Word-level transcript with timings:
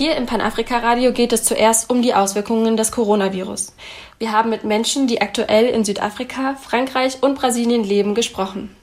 Hier 0.00 0.16
im 0.16 0.24
Panafrika-Radio 0.24 1.12
geht 1.12 1.34
es 1.34 1.44
zuerst 1.44 1.90
um 1.90 2.00
die 2.00 2.14
Auswirkungen 2.14 2.74
des 2.74 2.90
Coronavirus. 2.90 3.74
Wir 4.18 4.32
haben 4.32 4.48
mit 4.48 4.64
Menschen, 4.64 5.06
die 5.06 5.20
aktuell 5.20 5.66
in 5.66 5.84
Südafrika, 5.84 6.54
Frankreich 6.54 7.22
und 7.22 7.34
Brasilien 7.34 7.84
leben, 7.84 8.14
gesprochen. 8.14 8.74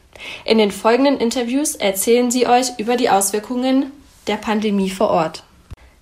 In 0.46 0.60
den 0.60 0.70
folgenden 0.70 1.18
Interviews 1.18 1.74
erzählen 1.74 2.30
sie 2.30 2.46
euch 2.46 2.78
über 2.78 2.98
die 2.98 3.10
Auswirkungen 3.10 3.92
der 4.28 4.36
Pandemie 4.36 4.92
vor 4.92 5.10
Ort. 5.10 5.42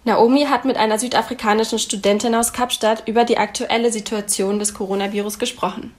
Naomi 0.04 0.47
hat 0.47 0.65
mit 0.65 0.75
einer 0.75 0.99
südafrikanischen 0.99 1.79
Studentin 1.79 2.36
aus 2.36 2.52
Kapstadt 2.52 3.08
über 3.08 3.24
die 3.24 3.38
aktuelle 3.38 3.94
Situation 3.94 4.60
des 4.60 4.74
Coronavirus 4.74 5.40
gesprochen. 5.40 5.96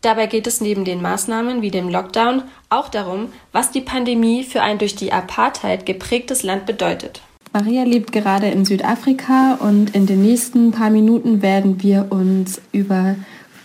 Dabei 0.00 0.26
geht 0.26 0.46
es 0.46 0.62
neben 0.62 0.86
den 0.86 1.02
Maßnahmen 1.02 1.60
wie 1.60 1.70
dem 1.70 1.90
Lockdown 1.90 2.44
auch 2.70 2.88
darum, 2.88 3.30
was 3.52 3.72
die 3.72 3.82
Pandemie 3.82 4.42
für 4.42 4.62
ein 4.62 4.78
durch 4.78 4.94
die 4.94 5.12
Apartheid 5.12 5.84
geprägtes 5.84 6.42
Land 6.42 6.64
bedeutet. 6.64 7.20
Maria 7.58 7.82
lebt 7.82 8.12
gerade 8.12 8.46
in 8.46 8.64
Südafrika 8.64 9.54
und 9.54 9.92
in 9.96 10.06
den 10.06 10.22
nächsten 10.22 10.70
paar 10.70 10.90
Minuten 10.90 11.42
werden 11.42 11.82
wir 11.82 12.06
uns 12.10 12.60
über 12.70 13.16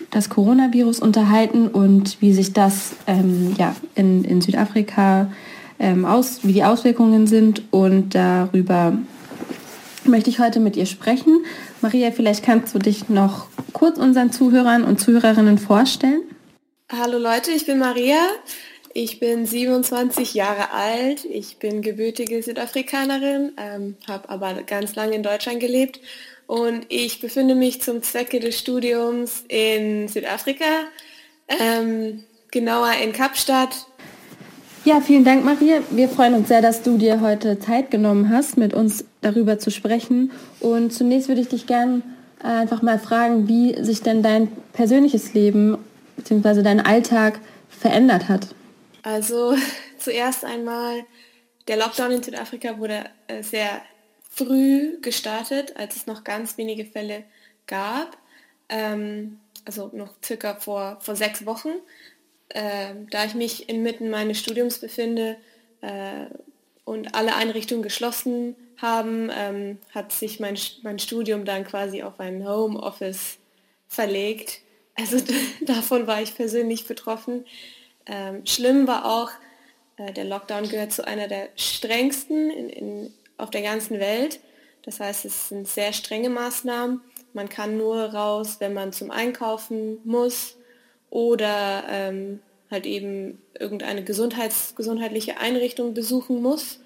das 0.09 0.29
Coronavirus 0.29 0.97
unterhalten 0.97 1.67
und 1.67 2.19
wie 2.19 2.33
sich 2.33 2.53
das 2.53 2.93
ähm, 3.05 3.53
ja, 3.55 3.75
in, 3.93 4.23
in 4.23 4.41
Südafrika 4.41 5.31
ähm, 5.77 6.05
aus, 6.05 6.39
wie 6.41 6.53
die 6.53 6.63
Auswirkungen 6.63 7.27
sind 7.27 7.61
und 7.69 8.15
darüber 8.15 8.97
möchte 10.05 10.31
ich 10.31 10.39
heute 10.39 10.59
mit 10.59 10.75
ihr 10.75 10.87
sprechen. 10.87 11.45
Maria, 11.81 12.09
vielleicht 12.09 12.43
kannst 12.43 12.73
du 12.73 12.79
dich 12.79 13.09
noch 13.09 13.45
kurz 13.73 13.99
unseren 13.99 14.31
Zuhörern 14.31 14.85
und 14.85 14.99
Zuhörerinnen 15.01 15.59
vorstellen. 15.59 16.23
Hallo 16.91 17.19
Leute, 17.19 17.51
ich 17.51 17.67
bin 17.67 17.77
Maria. 17.77 18.17
Ich 18.95 19.19
bin 19.19 19.47
27 19.47 20.35
Jahre 20.35 20.71
alt, 20.71 21.25
ich 21.25 21.57
bin 21.57 21.81
gebürtige 21.81 22.43
Südafrikanerin, 22.43 23.53
ähm, 23.57 23.95
habe 24.07 24.29
aber 24.29 24.53
ganz 24.61 24.95
lange 24.95 25.15
in 25.15 25.23
Deutschland 25.23 25.59
gelebt 25.59 25.99
und 26.45 26.85
ich 26.89 27.19
befinde 27.19 27.55
mich 27.55 27.81
zum 27.81 28.03
Zwecke 28.03 28.39
des 28.39 28.59
Studiums 28.59 29.45
in 29.47 30.07
Südafrika, 30.07 30.83
ähm, 31.47 32.23
genauer 32.51 32.91
in 33.03 33.13
Kapstadt. 33.13 33.87
Ja, 34.85 35.01
vielen 35.01 35.23
Dank, 35.23 35.43
Maria. 35.43 35.79
Wir 35.89 36.07
freuen 36.07 36.35
uns 36.35 36.49
sehr, 36.49 36.61
dass 36.61 36.83
du 36.83 36.99
dir 36.99 37.19
heute 37.19 37.57
Zeit 37.57 37.89
genommen 37.89 38.29
hast, 38.29 38.57
mit 38.57 38.75
uns 38.75 39.05
darüber 39.21 39.57
zu 39.57 39.71
sprechen. 39.71 40.31
Und 40.59 40.93
zunächst 40.93 41.29
würde 41.29 41.41
ich 41.41 41.47
dich 41.47 41.65
gerne 41.65 42.03
äh, 42.43 42.47
einfach 42.47 42.83
mal 42.83 42.99
fragen, 42.99 43.47
wie 43.47 43.75
sich 43.83 44.03
denn 44.03 44.21
dein 44.21 44.49
persönliches 44.73 45.33
Leben 45.33 45.79
bzw. 46.17 46.61
dein 46.61 46.79
Alltag 46.79 47.39
verändert 47.69 48.29
hat. 48.29 48.49
Also 49.03 49.55
zuerst 49.99 50.43
einmal, 50.43 51.05
der 51.67 51.77
Lockdown 51.77 52.11
in 52.11 52.23
Südafrika 52.23 52.79
wurde 52.79 53.05
äh, 53.27 53.43
sehr 53.43 53.81
früh 54.29 54.99
gestartet, 55.01 55.77
als 55.77 55.95
es 55.95 56.07
noch 56.07 56.23
ganz 56.23 56.57
wenige 56.57 56.85
Fälle 56.85 57.23
gab. 57.67 58.17
Ähm, 58.69 59.39
also 59.65 59.91
noch 59.93 60.13
circa 60.23 60.55
vor, 60.55 60.97
vor 61.01 61.15
sechs 61.15 61.45
Wochen. 61.45 61.69
Ähm, 62.49 63.09
da 63.09 63.25
ich 63.25 63.35
mich 63.35 63.69
inmitten 63.69 64.09
meines 64.09 64.39
Studiums 64.39 64.79
befinde 64.79 65.37
äh, 65.81 66.25
und 66.85 67.15
alle 67.15 67.35
Einrichtungen 67.35 67.83
geschlossen 67.83 68.55
haben, 68.77 69.29
ähm, 69.33 69.79
hat 69.93 70.11
sich 70.11 70.39
mein, 70.39 70.57
mein 70.81 70.99
Studium 70.99 71.45
dann 71.45 71.63
quasi 71.63 72.03
auf 72.03 72.19
ein 72.19 72.47
Homeoffice 72.47 73.37
verlegt. 73.87 74.59
Also 74.95 75.17
davon 75.61 76.07
war 76.07 76.21
ich 76.21 76.35
persönlich 76.35 76.85
betroffen. 76.85 77.45
Ähm, 78.05 78.45
schlimm 78.45 78.87
war 78.87 79.05
auch, 79.05 79.31
äh, 79.97 80.11
der 80.13 80.25
Lockdown 80.25 80.69
gehört 80.69 80.91
zu 80.91 81.05
einer 81.07 81.27
der 81.27 81.49
strengsten 81.55 82.49
in, 82.49 82.69
in, 82.69 83.13
auf 83.37 83.49
der 83.49 83.61
ganzen 83.61 83.99
Welt. 83.99 84.39
Das 84.83 84.99
heißt, 84.99 85.25
es 85.25 85.49
sind 85.49 85.67
sehr 85.67 85.93
strenge 85.93 86.29
Maßnahmen. 86.29 87.01
Man 87.33 87.49
kann 87.49 87.77
nur 87.77 87.97
raus, 88.13 88.57
wenn 88.59 88.73
man 88.73 88.93
zum 88.93 89.11
Einkaufen 89.11 89.97
muss 90.03 90.55
oder 91.09 91.83
ähm, 91.89 92.39
halt 92.69 92.85
eben 92.85 93.41
irgendeine 93.57 94.03
Gesundheits 94.03 94.75
gesundheitliche 94.75 95.37
Einrichtung 95.37 95.93
besuchen 95.93 96.41
muss. 96.41 96.79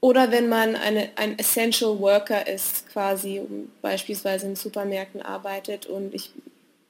Oder 0.00 0.30
wenn 0.30 0.48
man 0.48 0.76
eine, 0.76 1.10
ein 1.16 1.38
Essential 1.38 1.98
Worker 1.98 2.46
ist, 2.46 2.88
quasi 2.88 3.40
um, 3.40 3.70
beispielsweise 3.82 4.46
in 4.46 4.54
Supermärkten 4.54 5.22
arbeitet 5.22 5.86
und 5.86 6.14
ich 6.14 6.30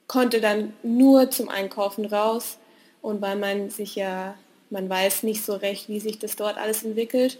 konnte 0.07 0.41
dann 0.41 0.73
nur 0.83 1.31
zum 1.31 1.49
Einkaufen 1.49 2.05
raus 2.05 2.57
und 3.01 3.21
weil 3.21 3.35
man 3.35 3.69
sich 3.69 3.95
ja, 3.95 4.35
man 4.69 4.89
weiß 4.89 5.23
nicht 5.23 5.43
so 5.43 5.53
recht, 5.53 5.89
wie 5.89 5.99
sich 5.99 6.19
das 6.19 6.35
dort 6.35 6.57
alles 6.57 6.83
entwickelt, 6.83 7.39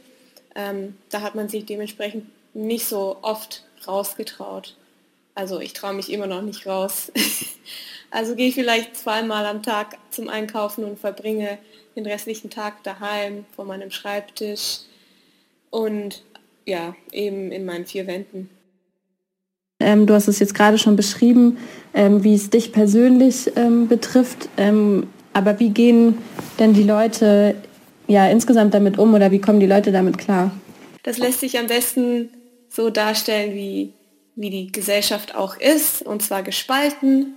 ähm, 0.56 0.96
da 1.10 1.22
hat 1.22 1.36
man 1.36 1.50
sich 1.50 1.66
dementsprechend 1.66 2.26
nicht 2.54 2.86
so 2.86 3.18
oft 3.22 3.64
rausgetraut. 3.88 4.76
Also 5.36 5.60
ich 5.60 5.74
traue 5.74 5.94
mich 5.94 6.12
immer 6.12 6.28
noch 6.28 6.42
nicht 6.42 6.66
raus. 6.66 7.12
also 8.12 8.36
gehe 8.36 8.50
ich 8.50 8.56
vielleicht 8.56 8.96
zweimal 8.98 9.46
am 9.46 9.64
Tag 9.64 9.98
zum 10.10 10.28
Einkaufen 10.28 10.84
und 10.84 11.00
verbringe 11.00 11.58
den 11.96 12.06
restlichen 12.06 12.50
Tag 12.50 12.84
daheim 12.84 13.46
vor 13.56 13.66
meinem 13.66 13.92
Schreibtisch 13.92 14.80
und 15.70 16.24
ja, 16.66 16.96
eben 17.12 17.52
in 17.52 17.66
meinen 17.66 17.86
vier 17.86 18.08
Wänden. 18.08 18.50
Ähm, 19.80 20.06
du 20.06 20.14
hast 20.14 20.28
es 20.28 20.40
jetzt 20.40 20.56
gerade 20.56 20.78
schon 20.78 20.96
beschrieben, 20.96 21.58
ähm, 21.94 22.24
wie 22.24 22.36
es 22.36 22.50
dich 22.50 22.74
persönlich 22.74 23.52
ähm, 23.56 23.88
betrifft. 23.88 24.50
Aber 25.34 25.60
wie 25.60 25.70
gehen 25.70 26.18
denn 26.58 26.74
die 26.74 26.84
Leute 26.84 27.56
ja 28.08 28.30
insgesamt 28.30 28.74
damit 28.74 28.98
um 28.98 29.14
oder 29.14 29.32
wie 29.32 29.40
kommen 29.40 29.60
die 29.60 29.68
Leute 29.68 29.92
damit 29.92 30.18
klar? 30.18 30.52
Das 31.04 31.18
lässt 31.18 31.40
sich 31.40 31.58
am 31.58 31.68
besten 31.68 32.30
so 32.70 32.90
darstellen, 32.90 33.54
wie, 33.54 33.94
wie 34.36 34.50
die 34.50 34.72
Gesellschaft 34.72 35.36
auch 35.36 35.58
ist, 35.58 36.02
und 36.02 36.22
zwar 36.22 36.44
gespalten. 36.44 37.36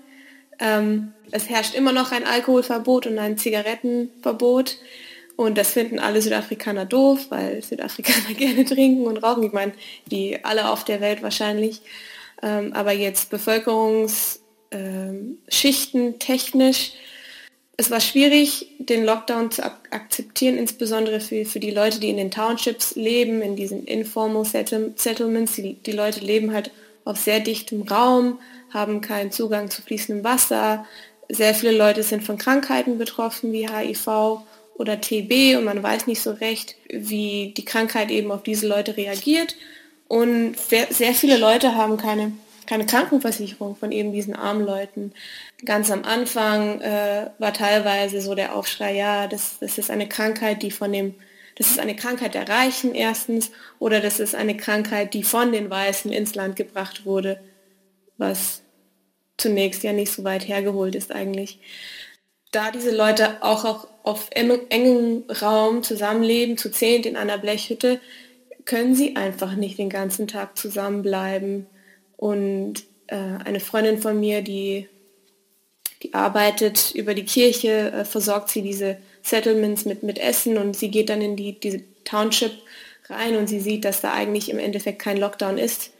Ähm, 0.58 1.12
es 1.30 1.48
herrscht 1.48 1.74
immer 1.74 1.92
noch 1.92 2.12
ein 2.12 2.24
Alkoholverbot 2.24 3.06
und 3.06 3.18
ein 3.18 3.38
Zigarettenverbot. 3.38 4.78
Und 5.36 5.56
das 5.56 5.72
finden 5.72 5.98
alle 5.98 6.20
Südafrikaner 6.20 6.84
doof, 6.84 7.26
weil 7.30 7.62
Südafrikaner 7.62 8.34
gerne 8.36 8.64
trinken 8.64 9.06
und 9.06 9.18
rauchen. 9.18 9.42
Ich 9.42 9.52
meine, 9.52 9.72
die 10.06 10.44
alle 10.44 10.68
auf 10.68 10.84
der 10.84 11.00
Welt 11.00 11.22
wahrscheinlich. 11.22 11.80
Ähm, 12.42 12.72
aber 12.74 12.92
jetzt 12.92 13.30
Bevölkerungsschichten 13.30 14.40
ähm, 16.06 16.18
technisch 16.18 16.92
es 17.76 17.90
war 17.90 18.00
schwierig, 18.00 18.68
den 18.78 19.04
Lockdown 19.04 19.50
zu 19.50 19.64
ak 19.64 19.78
akzeptieren, 19.90 20.56
insbesondere 20.56 21.20
für, 21.20 21.44
für 21.44 21.60
die 21.60 21.70
Leute, 21.70 22.00
die 22.00 22.10
in 22.10 22.16
den 22.16 22.30
Townships 22.30 22.94
leben, 22.94 23.42
in 23.42 23.56
diesen 23.56 23.84
informal 23.84 24.44
Settlements. 24.44 25.54
Die, 25.56 25.74
die 25.74 25.92
Leute 25.92 26.20
leben 26.20 26.52
halt 26.52 26.70
auf 27.04 27.18
sehr 27.18 27.40
dichtem 27.40 27.82
Raum, 27.82 28.38
haben 28.70 29.00
keinen 29.00 29.32
Zugang 29.32 29.70
zu 29.70 29.82
fließendem 29.82 30.24
Wasser. 30.24 30.86
Sehr 31.28 31.54
viele 31.54 31.72
Leute 31.72 32.02
sind 32.02 32.24
von 32.24 32.38
Krankheiten 32.38 32.98
betroffen 32.98 33.52
wie 33.52 33.68
HIV 33.68 34.40
oder 34.74 35.00
TB 35.00 35.56
und 35.56 35.64
man 35.64 35.82
weiß 35.82 36.06
nicht 36.06 36.22
so 36.22 36.32
recht, 36.32 36.76
wie 36.88 37.52
die 37.56 37.64
Krankheit 37.64 38.10
eben 38.10 38.30
auf 38.30 38.42
diese 38.42 38.66
Leute 38.66 38.96
reagiert. 38.96 39.56
Und 40.08 40.56
sehr 40.58 41.14
viele 41.14 41.38
Leute 41.38 41.74
haben 41.74 41.96
keine 41.96 42.32
keine 42.66 42.86
Krankenversicherung 42.86 43.76
von 43.76 43.92
eben 43.92 44.12
diesen 44.12 44.34
armen 44.34 44.64
Leuten. 44.64 45.12
Ganz 45.64 45.90
am 45.90 46.04
Anfang 46.04 46.80
äh, 46.80 47.30
war 47.38 47.52
teilweise 47.52 48.20
so 48.20 48.34
der 48.34 48.54
Aufschrei, 48.54 48.94
ja, 48.94 49.26
das, 49.26 49.58
das 49.60 49.78
ist 49.78 49.90
eine 49.90 50.08
Krankheit, 50.08 50.62
die 50.62 50.70
von 50.70 50.92
dem, 50.92 51.14
das 51.56 51.68
ist 51.70 51.78
eine 51.78 51.96
Krankheit 51.96 52.34
der 52.34 52.48
Reichen 52.48 52.94
erstens 52.94 53.50
oder 53.78 54.00
das 54.00 54.20
ist 54.20 54.34
eine 54.34 54.56
Krankheit, 54.56 55.14
die 55.14 55.22
von 55.22 55.52
den 55.52 55.70
Weißen 55.70 56.12
ins 56.12 56.34
Land 56.34 56.56
gebracht 56.56 57.04
wurde, 57.04 57.40
was 58.16 58.62
zunächst 59.36 59.82
ja 59.82 59.92
nicht 59.92 60.12
so 60.12 60.24
weit 60.24 60.46
hergeholt 60.46 60.94
ist 60.94 61.12
eigentlich. 61.12 61.58
Da 62.52 62.70
diese 62.70 62.94
Leute 62.94 63.42
auch, 63.42 63.64
auch 63.64 63.88
auf 64.02 64.28
engem 64.30 65.24
Raum 65.40 65.82
zusammenleben, 65.82 66.58
zu 66.58 66.70
zehnt 66.70 67.06
in 67.06 67.16
einer 67.16 67.38
Blechhütte, 67.38 68.00
können 68.64 68.94
sie 68.94 69.16
einfach 69.16 69.54
nicht 69.54 69.78
den 69.78 69.90
ganzen 69.90 70.28
Tag 70.28 70.56
zusammenbleiben. 70.56 71.66
Und 72.22 72.84
äh, 73.08 73.16
eine 73.16 73.58
Freundin 73.58 73.98
von 73.98 74.20
mir, 74.20 74.42
die, 74.42 74.88
die 76.04 76.14
arbeitet 76.14 76.94
über 76.94 77.14
die 77.14 77.24
Kirche, 77.24 77.90
äh, 77.90 78.04
versorgt 78.04 78.48
sie 78.48 78.62
diese 78.62 78.96
Settlements 79.22 79.86
mit, 79.86 80.04
mit 80.04 80.20
Essen 80.20 80.56
und 80.56 80.76
sie 80.76 80.88
geht 80.88 81.08
dann 81.08 81.20
in 81.20 81.34
die, 81.34 81.58
diese 81.58 81.82
Township 82.04 82.52
rein 83.06 83.34
und 83.34 83.48
sie 83.48 83.58
sieht, 83.58 83.84
dass 83.84 84.02
da 84.02 84.12
eigentlich 84.12 84.50
im 84.50 84.60
Endeffekt 84.60 85.00
kein 85.00 85.16
Lockdown 85.16 85.58
ist, 85.58 85.90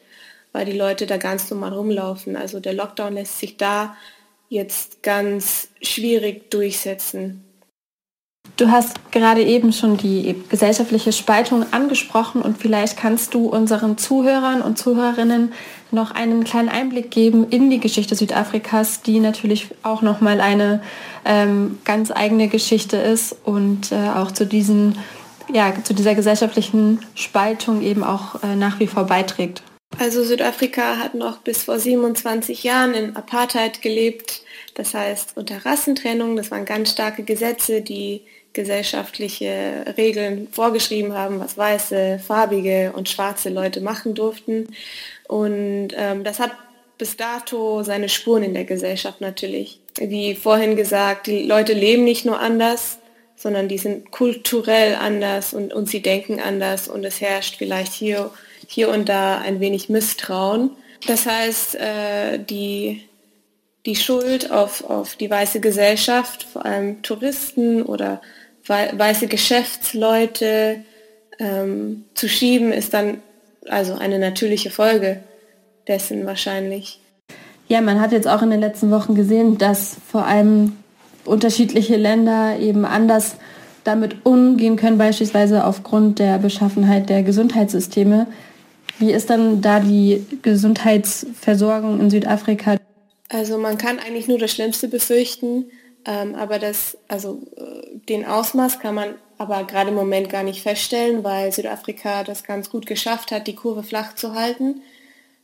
weil 0.53 0.65
die 0.65 0.79
Leute 0.79 1.07
da 1.07 1.17
ganz 1.17 1.51
normal 1.51 1.73
rumlaufen. 1.73 2.37
Also 2.37 2.61
der 2.61 2.75
Lockdown 2.75 3.15
lässt 3.15 3.41
sich 3.41 3.57
da 3.57 3.97
jetzt 4.49 5.03
ganz 5.03 5.71
schwierig 5.83 6.53
durchsetzen. 6.53 7.43
Du 8.57 8.71
hast 8.71 9.11
gerade 9.11 9.43
eben 9.43 9.73
schon 9.73 9.97
die 9.97 10.37
gesellschaftliche 10.51 11.13
Spaltung 11.13 11.65
angesprochen 11.73 12.43
und 12.43 12.59
vielleicht 12.59 12.99
kannst 12.99 13.33
du 13.35 13.47
unseren 13.47 13.97
Zuhörern 13.97 14.61
und 14.61 14.79
Zuhörerinnen 14.79 15.53
noch 15.91 16.11
einen 16.11 16.45
kleinen 16.45 16.69
Einblick 16.69 17.11
geben 17.11 17.47
in 17.49 17.71
die 17.71 17.81
Geschichte 17.81 18.15
Südafrikas, 18.15 19.03
die 19.03 19.21
natürlich 19.21 19.69
auch 19.83 20.03
nochmal 20.03 20.41
eine 20.41 20.83
ähm, 21.25 21.79
ganz 21.85 22.11
eigene 22.11 22.49
Geschichte 22.49 22.99
ist 22.99 23.35
und 23.45 23.91
äh, 23.91 24.11
auch 24.15 24.31
zu 24.31 24.47
diesen 24.47 24.99
ja, 25.53 25.73
zu 25.83 25.95
dieser 25.95 26.15
gesellschaftlichen 26.15 27.01
Spaltung 27.15 27.83
eben 27.83 28.05
auch 28.05 28.43
äh, 28.43 28.55
nach 28.55 28.81
wie 28.81 28.87
vor 28.87 29.05
beiträgt. 29.05 29.63
Also 29.99 30.25
Südafrika 30.25 30.97
hat 30.97 31.15
noch 31.15 31.39
bis 31.39 31.65
vor 31.65 31.79
27 31.79 32.63
Jahren 32.63 32.95
in 32.95 33.17
Apartheid 33.17 33.83
gelebt, 33.83 34.43
das 34.75 34.95
heißt 34.95 35.37
unter 35.37 35.67
Rassentrennung. 35.67 36.37
Das 36.37 36.51
waren 36.51 36.65
ganz 36.65 36.93
starke 36.93 37.25
Gesetze, 37.25 37.83
die 37.83 38.23
gesellschaftliche 38.53 39.85
Regeln 39.97 40.49
vorgeschrieben 40.51 41.15
haben, 41.15 41.41
was 41.41 41.57
weiße, 41.57 42.21
farbige 42.25 42.93
und 42.95 43.09
schwarze 43.09 43.49
Leute 43.49 43.81
machen 43.81 44.15
durften. 44.15 44.69
Und 45.29 45.89
ähm, 45.97 46.25
das 46.25 46.39
hat 46.39 46.53
bis 46.99 47.17
dato 47.17 47.83
seine 47.83 48.09
Spuren 48.09 48.43
in 48.43 48.55
der 48.55 48.65
Gesellschaft 48.65 49.21
natürlich. 49.21 49.81
Wie 49.99 50.35
vorhin 50.35 50.77
gesagt, 50.77 51.27
die 51.27 51.43
Leute 51.43 51.73
leben 51.73 52.05
nicht 52.05 52.25
nur 52.25 52.39
anders, 52.39 52.99
sondern 53.37 53.67
die 53.67 53.79
sind 53.79 54.11
kulturell 54.13 54.95
anders 54.95 55.53
und, 55.53 55.73
und 55.73 55.89
sie 55.89 56.01
denken 56.01 56.39
anders 56.39 56.87
und 56.87 57.05
es 57.05 57.21
herrscht 57.21 57.57
vielleicht 57.57 57.93
hier, 57.93 58.31
hier 58.69 58.89
und 58.89 59.09
da 59.09 59.39
ein 59.39 59.59
wenig 59.59 59.89
Misstrauen. 59.89 60.71
Das 61.07 61.27
heißt, 61.27 61.75
äh, 61.75 62.39
die, 62.39 63.03
die 63.85 63.97
Schuld 63.97 64.53
auf, 64.53 64.89
auf 64.89 65.17
die 65.17 65.29
weiße 65.29 65.61
Gesellschaft, 65.61 66.45
vor 66.45 66.65
allem 66.65 67.03
Touristen 67.03 67.83
oder 67.83 68.23
weiße 68.67 69.27
Geschäftsleute 69.27 70.77
ähm, 71.39 72.05
zu 72.15 72.29
schieben, 72.29 72.73
ist 72.73 72.95
dann 72.95 73.19
also 73.69 73.95
eine 73.95 74.19
natürliche 74.19 74.71
Folge 74.71 75.23
dessen 75.89 76.27
wahrscheinlich. 76.27 77.01
Ja, 77.69 77.81
man 77.81 78.01
hat 78.01 78.13
jetzt 78.13 78.29
auch 78.29 78.43
in 78.43 78.51
den 78.51 78.61
letzten 78.61 78.91
Wochen 78.91 79.15
gesehen, 79.15 79.59
dass 79.59 79.97
vor 80.11 80.27
allem 80.27 80.77
unterschiedliche 81.25 81.97
Länder 81.97 82.59
eben 82.59 82.85
anders 82.85 83.37
damit 83.85 84.25
umgehen 84.25 84.77
können, 84.77 84.99
beispielsweise 84.99 85.65
aufgrund 85.65 86.19
der 86.19 86.39
Beschaffenheit 86.39 87.09
der 87.09 87.23
Gesundheitssysteme. 87.23 88.27
Wie 88.99 89.11
ist 89.11 89.31
dann 89.31 89.61
da 89.61 89.81
die 89.81 90.25
Gesundheitsversorgung 90.43 91.99
in 91.99 92.11
Südafrika? 92.11 92.77
Also 93.29 93.59
man 93.59 93.79
kann 93.79 93.99
eigentlich 93.99 94.29
nur 94.29 94.39
das 94.39 94.53
Schlimmste 94.53 94.87
befürchten. 94.89 95.65
Ähm, 96.05 96.35
aber 96.35 96.59
das, 96.59 96.99
also 97.09 97.41
äh, 97.57 97.92
den 98.09 98.25
Ausmaß 98.25 98.81
kann 98.81 98.95
man 98.95 99.15
aber 99.39 99.65
gerade 99.65 99.91
im 99.91 99.97
Moment 99.97 100.31
gar 100.31 100.45
nicht 100.45 100.63
feststellen, 100.63 101.25
weil 101.25 101.53
Südafrika 101.53 102.23
das 102.23 102.45
ganz 102.45 102.71
gut 102.71 102.87
geschafft 102.87 103.33
hat, 103.33 103.47
die 103.47 103.57
Kurve 103.57 103.83
flach 103.83 104.15
zu 104.15 104.35
halten. 104.35 104.83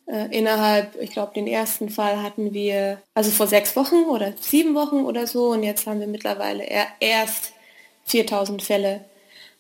Äh, 0.07 0.29
innerhalb, 0.37 1.01
ich 1.01 1.11
glaube, 1.11 1.35
den 1.35 1.47
ersten 1.47 1.91
Fall 1.91 2.23
hatten 2.23 2.55
wir, 2.55 3.03
also 3.15 3.31
vor 3.31 3.47
sechs 3.47 3.77
Wochen 3.77 4.05
oder 4.05 4.33
sieben 4.41 4.75
Wochen 4.75 5.05
oder 5.05 5.27
so, 5.27 5.49
und 5.49 5.63
jetzt 5.65 5.87
haben 5.87 6.01
wir 6.01 6.07
mittlerweile 6.07 6.65
erst 7.01 7.53
4000 8.05 8.63
Fälle. 8.63 9.05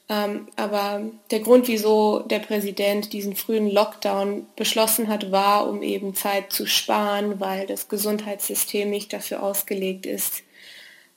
Ähm, 0.08 0.48
aber 0.56 1.02
der 1.30 1.40
Grund, 1.40 1.68
wieso 1.68 2.20
der 2.20 2.38
Präsident 2.38 3.12
diesen 3.12 3.36
frühen 3.36 3.70
Lockdown 3.70 4.46
beschlossen 4.56 5.08
hat, 5.08 5.30
war, 5.30 5.68
um 5.68 5.82
eben 5.82 6.14
Zeit 6.14 6.50
zu 6.52 6.66
sparen, 6.66 7.40
weil 7.40 7.66
das 7.66 7.88
Gesundheitssystem 7.88 8.88
nicht 8.88 9.12
dafür 9.12 9.42
ausgelegt 9.42 10.06
ist, 10.06 10.44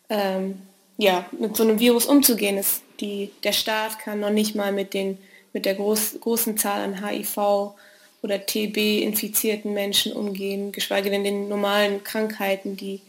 ähm, 0.09 0.61
ja, 1.01 1.25
mit 1.31 1.57
so 1.57 1.63
einem 1.63 1.79
Virus 1.79 2.05
umzugehen 2.05 2.59
ist. 2.59 2.83
Die, 2.99 3.31
der 3.43 3.53
Staat 3.53 3.97
kann 3.97 4.19
noch 4.19 4.29
nicht 4.29 4.53
mal 4.53 4.71
mit, 4.71 4.93
den, 4.93 5.17
mit 5.51 5.65
der 5.65 5.73
groß, 5.73 6.19
großen 6.21 6.57
Zahl 6.57 6.83
an 6.83 7.03
HIV 7.03 7.73
oder 8.21 8.45
TB 8.45 9.01
infizierten 9.01 9.73
Menschen 9.73 10.13
umgehen, 10.13 10.71
geschweige 10.71 11.09
denn 11.09 11.23
den 11.23 11.49
normalen 11.49 12.03
Krankheiten, 12.03 12.77
die, 12.77 13.01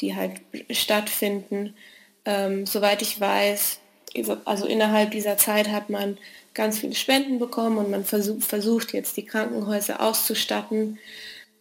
die 0.00 0.16
halt 0.16 0.40
stattfinden. 0.70 1.74
Ähm, 2.24 2.64
soweit 2.64 3.02
ich 3.02 3.20
weiß, 3.20 3.78
also 4.46 4.64
innerhalb 4.64 5.10
dieser 5.10 5.36
Zeit 5.36 5.68
hat 5.68 5.90
man 5.90 6.16
ganz 6.54 6.78
viele 6.78 6.94
Spenden 6.94 7.38
bekommen 7.38 7.76
und 7.76 7.90
man 7.90 8.06
versucht, 8.06 8.44
versucht 8.44 8.94
jetzt 8.94 9.18
die 9.18 9.26
Krankenhäuser 9.26 10.00
auszustatten 10.00 10.98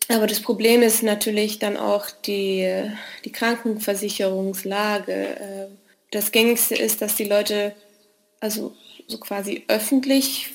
aber 0.09 0.27
das 0.27 0.41
Problem 0.41 0.81
ist 0.81 1.03
natürlich 1.03 1.59
dann 1.59 1.77
auch 1.77 2.09
die, 2.09 2.89
die 3.23 3.31
Krankenversicherungslage. 3.31 5.11
Äh, 5.11 5.67
das 6.11 6.31
gängigste 6.31 6.75
ist, 6.75 7.01
dass 7.01 7.15
die 7.15 7.23
Leute 7.23 7.73
also 8.39 8.75
so 9.07 9.17
quasi 9.19 9.63
öffentlich 9.67 10.51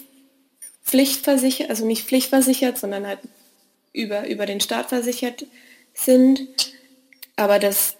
pflichtversichert, 0.84 1.70
also 1.70 1.86
nicht 1.86 2.06
pflichtversichert, 2.06 2.78
sondern 2.78 3.06
halt 3.06 3.20
über, 3.92 4.26
über 4.26 4.46
den 4.46 4.60
Staat 4.60 4.90
versichert 4.90 5.46
sind. 5.94 6.72
Aber 7.36 7.58
das, 7.58 7.96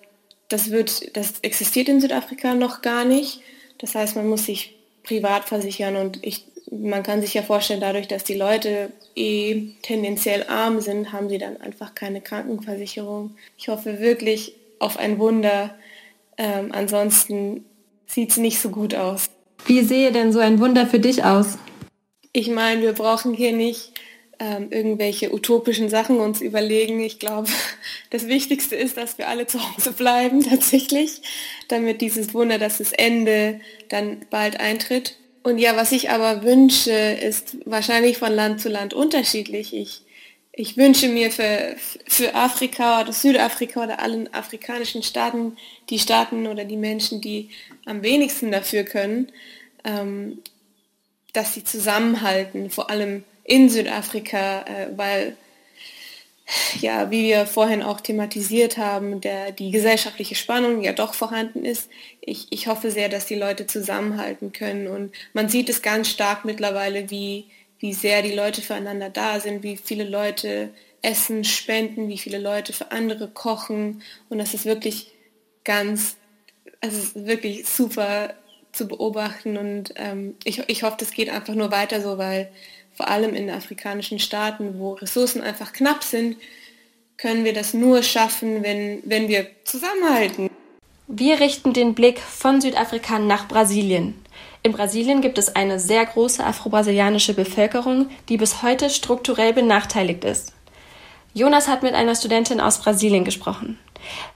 das, 0.48 0.70
wird, 0.70 1.16
das 1.16 1.40
existiert 1.42 1.88
in 1.88 2.00
Südafrika 2.00 2.54
noch 2.54 2.82
gar 2.82 3.04
nicht. 3.04 3.40
Das 3.78 3.94
heißt, 3.94 4.16
man 4.16 4.28
muss 4.28 4.46
sich 4.46 4.76
privat 5.02 5.48
versichern 5.48 5.96
und 5.96 6.18
ich 6.24 6.44
man 6.70 7.02
kann 7.02 7.20
sich 7.20 7.34
ja 7.34 7.42
vorstellen, 7.42 7.80
dadurch, 7.80 8.08
dass 8.08 8.24
die 8.24 8.34
Leute 8.34 8.92
eh 9.14 9.70
tendenziell 9.82 10.44
arm 10.48 10.80
sind, 10.80 11.12
haben 11.12 11.28
sie 11.28 11.38
dann 11.38 11.60
einfach 11.60 11.94
keine 11.94 12.20
Krankenversicherung. 12.20 13.36
Ich 13.56 13.68
hoffe 13.68 14.00
wirklich 14.00 14.54
auf 14.78 14.98
ein 14.98 15.18
Wunder. 15.18 15.74
Ähm, 16.36 16.70
ansonsten 16.72 17.64
sieht 18.06 18.30
es 18.30 18.36
nicht 18.36 18.60
so 18.60 18.70
gut 18.70 18.94
aus. 18.94 19.26
Wie 19.66 19.82
sehe 19.82 20.12
denn 20.12 20.32
so 20.32 20.38
ein 20.38 20.60
Wunder 20.60 20.86
für 20.86 21.00
dich 21.00 21.24
aus? 21.24 21.58
Ich 22.32 22.48
meine, 22.48 22.82
wir 22.82 22.92
brauchen 22.92 23.34
hier 23.34 23.52
nicht 23.52 23.92
ähm, 24.38 24.68
irgendwelche 24.70 25.34
utopischen 25.34 25.88
Sachen 25.88 26.20
uns 26.20 26.40
überlegen. 26.40 27.00
Ich 27.00 27.18
glaube, 27.18 27.48
das 28.10 28.26
Wichtigste 28.28 28.76
ist, 28.76 28.96
dass 28.96 29.18
wir 29.18 29.28
alle 29.28 29.46
zu 29.46 29.58
Hause 29.58 29.92
bleiben 29.92 30.42
tatsächlich, 30.48 31.22
damit 31.68 32.00
dieses 32.00 32.34
Wunder, 32.34 32.58
dass 32.58 32.78
das 32.78 32.92
Ende 32.92 33.60
dann 33.88 34.18
bald 34.30 34.60
eintritt. 34.60 35.16
Und 35.48 35.56
ja, 35.56 35.76
was 35.76 35.92
ich 35.92 36.10
aber 36.10 36.42
wünsche, 36.42 36.92
ist 36.92 37.56
wahrscheinlich 37.64 38.18
von 38.18 38.34
Land 38.34 38.60
zu 38.60 38.68
Land 38.68 38.92
unterschiedlich. 38.92 39.74
Ich, 39.74 40.02
ich 40.52 40.76
wünsche 40.76 41.08
mir 41.08 41.30
für, 41.30 41.74
für 42.06 42.34
Afrika 42.34 43.00
oder 43.00 43.14
Südafrika 43.14 43.84
oder 43.84 43.98
allen 43.98 44.32
afrikanischen 44.34 45.02
Staaten, 45.02 45.56
die 45.88 45.98
Staaten 45.98 46.46
oder 46.46 46.66
die 46.66 46.76
Menschen, 46.76 47.22
die 47.22 47.48
am 47.86 48.02
wenigsten 48.02 48.52
dafür 48.52 48.82
können, 48.82 49.32
ähm, 49.84 50.42
dass 51.32 51.54
sie 51.54 51.64
zusammenhalten, 51.64 52.68
vor 52.68 52.90
allem 52.90 53.24
in 53.42 53.70
Südafrika, 53.70 54.66
äh, 54.66 54.88
weil 54.96 55.34
ja, 56.80 57.10
wie 57.10 57.24
wir 57.24 57.46
vorhin 57.46 57.82
auch 57.82 58.00
thematisiert 58.00 58.78
haben, 58.78 59.20
der, 59.20 59.52
die 59.52 59.70
gesellschaftliche 59.70 60.34
Spannung 60.34 60.82
ja 60.82 60.92
doch 60.92 61.14
vorhanden 61.14 61.64
ist. 61.64 61.90
Ich, 62.20 62.46
ich 62.50 62.66
hoffe 62.66 62.90
sehr, 62.90 63.08
dass 63.08 63.26
die 63.26 63.34
Leute 63.34 63.66
zusammenhalten 63.66 64.52
können. 64.52 64.86
Und 64.86 65.12
man 65.34 65.48
sieht 65.48 65.68
es 65.68 65.82
ganz 65.82 66.08
stark 66.08 66.44
mittlerweile, 66.44 67.10
wie, 67.10 67.46
wie 67.78 67.92
sehr 67.92 68.22
die 68.22 68.34
Leute 68.34 68.62
füreinander 68.62 69.10
da 69.10 69.40
sind, 69.40 69.62
wie 69.62 69.76
viele 69.76 70.04
Leute 70.04 70.70
Essen 71.02 71.44
spenden, 71.44 72.08
wie 72.08 72.18
viele 72.18 72.38
Leute 72.38 72.72
für 72.72 72.90
andere 72.92 73.28
kochen. 73.28 74.02
Und 74.28 74.38
das 74.38 74.54
ist 74.54 74.64
wirklich 74.64 75.12
ganz, 75.64 76.16
also 76.80 77.26
wirklich 77.26 77.66
super 77.68 78.34
zu 78.72 78.88
beobachten. 78.88 79.56
Und 79.56 79.92
ähm, 79.96 80.34
ich, 80.44 80.62
ich 80.66 80.82
hoffe, 80.82 80.96
das 80.98 81.10
geht 81.10 81.28
einfach 81.28 81.54
nur 81.54 81.70
weiter 81.70 82.00
so, 82.00 82.16
weil 82.16 82.50
vor 82.98 83.06
allem 83.06 83.32
in 83.32 83.48
afrikanischen 83.48 84.18
Staaten, 84.18 84.80
wo 84.80 84.94
Ressourcen 84.94 85.40
einfach 85.40 85.72
knapp 85.72 86.02
sind, 86.02 86.36
können 87.16 87.44
wir 87.44 87.52
das 87.52 87.72
nur 87.72 88.02
schaffen, 88.02 88.64
wenn, 88.64 89.02
wenn 89.04 89.28
wir 89.28 89.46
zusammenhalten. 89.62 90.50
Wir 91.06 91.38
richten 91.38 91.72
den 91.72 91.94
Blick 91.94 92.18
von 92.18 92.60
Südafrika 92.60 93.20
nach 93.20 93.46
Brasilien. 93.46 94.20
In 94.64 94.72
Brasilien 94.72 95.20
gibt 95.20 95.38
es 95.38 95.54
eine 95.54 95.78
sehr 95.78 96.04
große 96.06 96.44
afro-brasilianische 96.44 97.34
Bevölkerung, 97.34 98.10
die 98.28 98.36
bis 98.36 98.62
heute 98.64 98.90
strukturell 98.90 99.52
benachteiligt 99.52 100.24
ist. 100.24 100.52
Jonas 101.34 101.68
hat 101.68 101.84
mit 101.84 101.94
einer 101.94 102.16
Studentin 102.16 102.60
aus 102.60 102.80
Brasilien 102.80 103.24
gesprochen. 103.24 103.78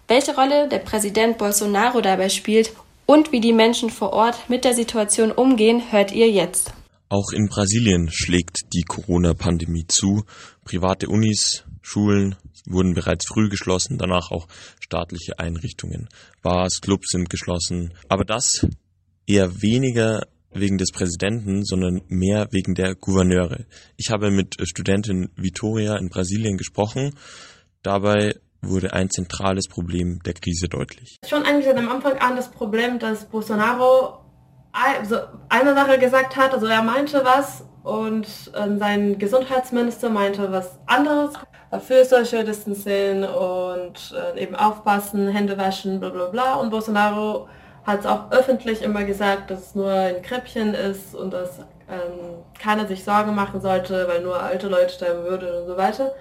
Welche 0.06 0.36
Rolle 0.36 0.68
der 0.68 0.78
Präsident 0.78 1.36
Bolsonaro 1.36 2.00
dabei 2.00 2.28
spielt 2.28 2.72
und 3.06 3.32
wie 3.32 3.40
die 3.40 3.52
Menschen 3.52 3.90
vor 3.90 4.12
Ort 4.12 4.48
mit 4.48 4.64
der 4.64 4.74
Situation 4.74 5.32
umgehen, 5.32 5.82
hört 5.90 6.12
ihr 6.12 6.30
jetzt. 6.30 6.72
Auch 7.12 7.32
in 7.32 7.48
Brasilien 7.48 8.08
schlägt 8.10 8.72
die 8.72 8.84
Corona-Pandemie 8.88 9.84
zu. 9.86 10.24
Private 10.64 11.10
Unis, 11.10 11.62
Schulen 11.82 12.36
wurden 12.64 12.94
bereits 12.94 13.26
früh 13.28 13.50
geschlossen, 13.50 13.98
danach 13.98 14.30
auch 14.30 14.48
staatliche 14.80 15.38
Einrichtungen. 15.38 16.08
Bars, 16.40 16.80
Clubs 16.80 17.08
sind 17.10 17.28
geschlossen. 17.28 17.92
Aber 18.08 18.24
das 18.24 18.66
eher 19.26 19.60
weniger 19.60 20.22
wegen 20.54 20.78
des 20.78 20.90
Präsidenten, 20.90 21.66
sondern 21.66 22.00
mehr 22.08 22.48
wegen 22.50 22.74
der 22.74 22.94
Gouverneure. 22.94 23.66
Ich 23.98 24.08
habe 24.08 24.30
mit 24.30 24.56
Studentin 24.62 25.28
Vitoria 25.36 25.98
in 25.98 26.08
Brasilien 26.08 26.56
gesprochen. 26.56 27.14
Dabei 27.82 28.36
wurde 28.62 28.94
ein 28.94 29.10
zentrales 29.10 29.68
Problem 29.68 30.20
der 30.24 30.32
Krise 30.32 30.66
deutlich. 30.66 31.18
Schon 31.28 31.42
eigentlich 31.42 31.66
seit 31.66 31.76
am 31.76 31.90
Anfang 31.90 32.16
an 32.16 32.36
das 32.36 32.50
Problem, 32.50 32.98
dass 32.98 33.28
Bolsonaro 33.28 34.21
also 34.72 35.16
eine 35.48 35.74
Sache 35.74 35.98
gesagt 35.98 36.36
hat, 36.36 36.54
also 36.54 36.66
er 36.66 36.82
meinte 36.82 37.24
was 37.24 37.64
und 37.82 38.26
äh, 38.54 38.78
sein 38.78 39.18
Gesundheitsminister 39.18 40.08
meinte 40.08 40.50
was 40.52 40.78
anderes. 40.86 41.34
Für 41.86 42.04
Social 42.04 42.44
Distancing 42.44 43.24
und 43.24 44.14
äh, 44.14 44.42
eben 44.42 44.54
aufpassen, 44.54 45.28
Hände 45.28 45.56
waschen, 45.56 46.00
bla 46.00 46.10
bla 46.10 46.26
bla. 46.26 46.54
Und 46.56 46.68
Bolsonaro 46.68 47.48
hat 47.84 48.00
es 48.00 48.06
auch 48.06 48.30
öffentlich 48.30 48.82
immer 48.82 49.04
gesagt, 49.04 49.50
dass 49.50 49.68
es 49.68 49.74
nur 49.74 49.90
ein 49.90 50.20
Krippchen 50.20 50.74
ist 50.74 51.14
und 51.14 51.32
dass 51.32 51.60
ähm, 51.88 52.42
keiner 52.58 52.86
sich 52.86 53.02
Sorgen 53.02 53.34
machen 53.34 53.62
sollte, 53.62 54.06
weil 54.06 54.20
nur 54.20 54.40
alte 54.40 54.68
Leute 54.68 54.90
sterben 54.90 55.24
würden 55.24 55.62
und 55.62 55.66
so 55.66 55.76
weiter. 55.78 56.14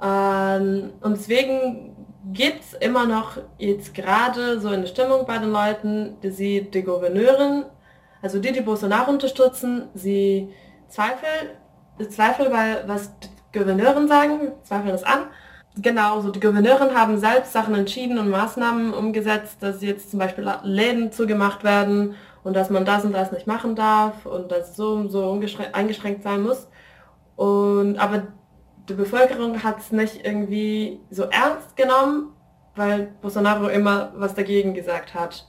Ähm, 0.00 0.92
und 1.00 1.16
deswegen 1.16 1.97
gibt 2.32 2.62
es 2.62 2.74
immer 2.74 3.06
noch 3.06 3.38
jetzt 3.58 3.94
gerade 3.94 4.60
so 4.60 4.68
eine 4.68 4.86
Stimmung 4.86 5.26
bei 5.26 5.38
den 5.38 5.50
Leuten, 5.50 6.16
die 6.22 6.30
sie 6.30 6.62
die 6.62 6.82
Gouverneurin, 6.82 7.64
also 8.22 8.38
die, 8.38 8.52
die 8.52 8.60
Bolsonaro 8.60 9.10
unterstützen, 9.10 9.88
sie 9.94 10.52
zweifeln, 10.88 11.50
zweifeln, 12.08 12.52
weil 12.52 12.84
was 12.86 13.12
die 13.20 13.28
Gouverneurin 13.58 14.08
sagen, 14.08 14.52
zweifeln 14.62 14.94
es 14.94 15.04
an. 15.04 15.26
Genau, 15.76 16.20
so 16.20 16.30
die 16.30 16.40
Gouverneurin 16.40 16.94
haben 16.94 17.18
selbst 17.18 17.52
Sachen 17.52 17.74
entschieden 17.74 18.18
und 18.18 18.30
Maßnahmen 18.30 18.92
umgesetzt, 18.92 19.58
dass 19.60 19.80
jetzt 19.80 20.10
zum 20.10 20.18
Beispiel 20.18 20.50
Läden 20.64 21.12
zugemacht 21.12 21.62
werden 21.62 22.16
und 22.42 22.54
dass 22.54 22.68
man 22.70 22.84
das 22.84 23.04
und 23.04 23.12
das 23.12 23.30
nicht 23.30 23.46
machen 23.46 23.76
darf 23.76 24.26
und 24.26 24.50
dass 24.50 24.74
so 24.74 25.08
so 25.08 25.40
eingeschränkt 25.72 26.24
sein 26.24 26.42
muss. 26.42 26.68
Und 27.36 27.96
aber 27.98 28.24
die 28.88 28.94
Bevölkerung 28.94 29.62
hat 29.62 29.80
es 29.80 29.92
nicht 29.92 30.24
irgendwie 30.24 31.00
so 31.10 31.24
ernst 31.24 31.76
genommen, 31.76 32.32
weil 32.74 33.12
Bolsonaro 33.20 33.68
immer 33.68 34.12
was 34.16 34.34
dagegen 34.34 34.74
gesagt 34.74 35.14
hat. 35.14 35.46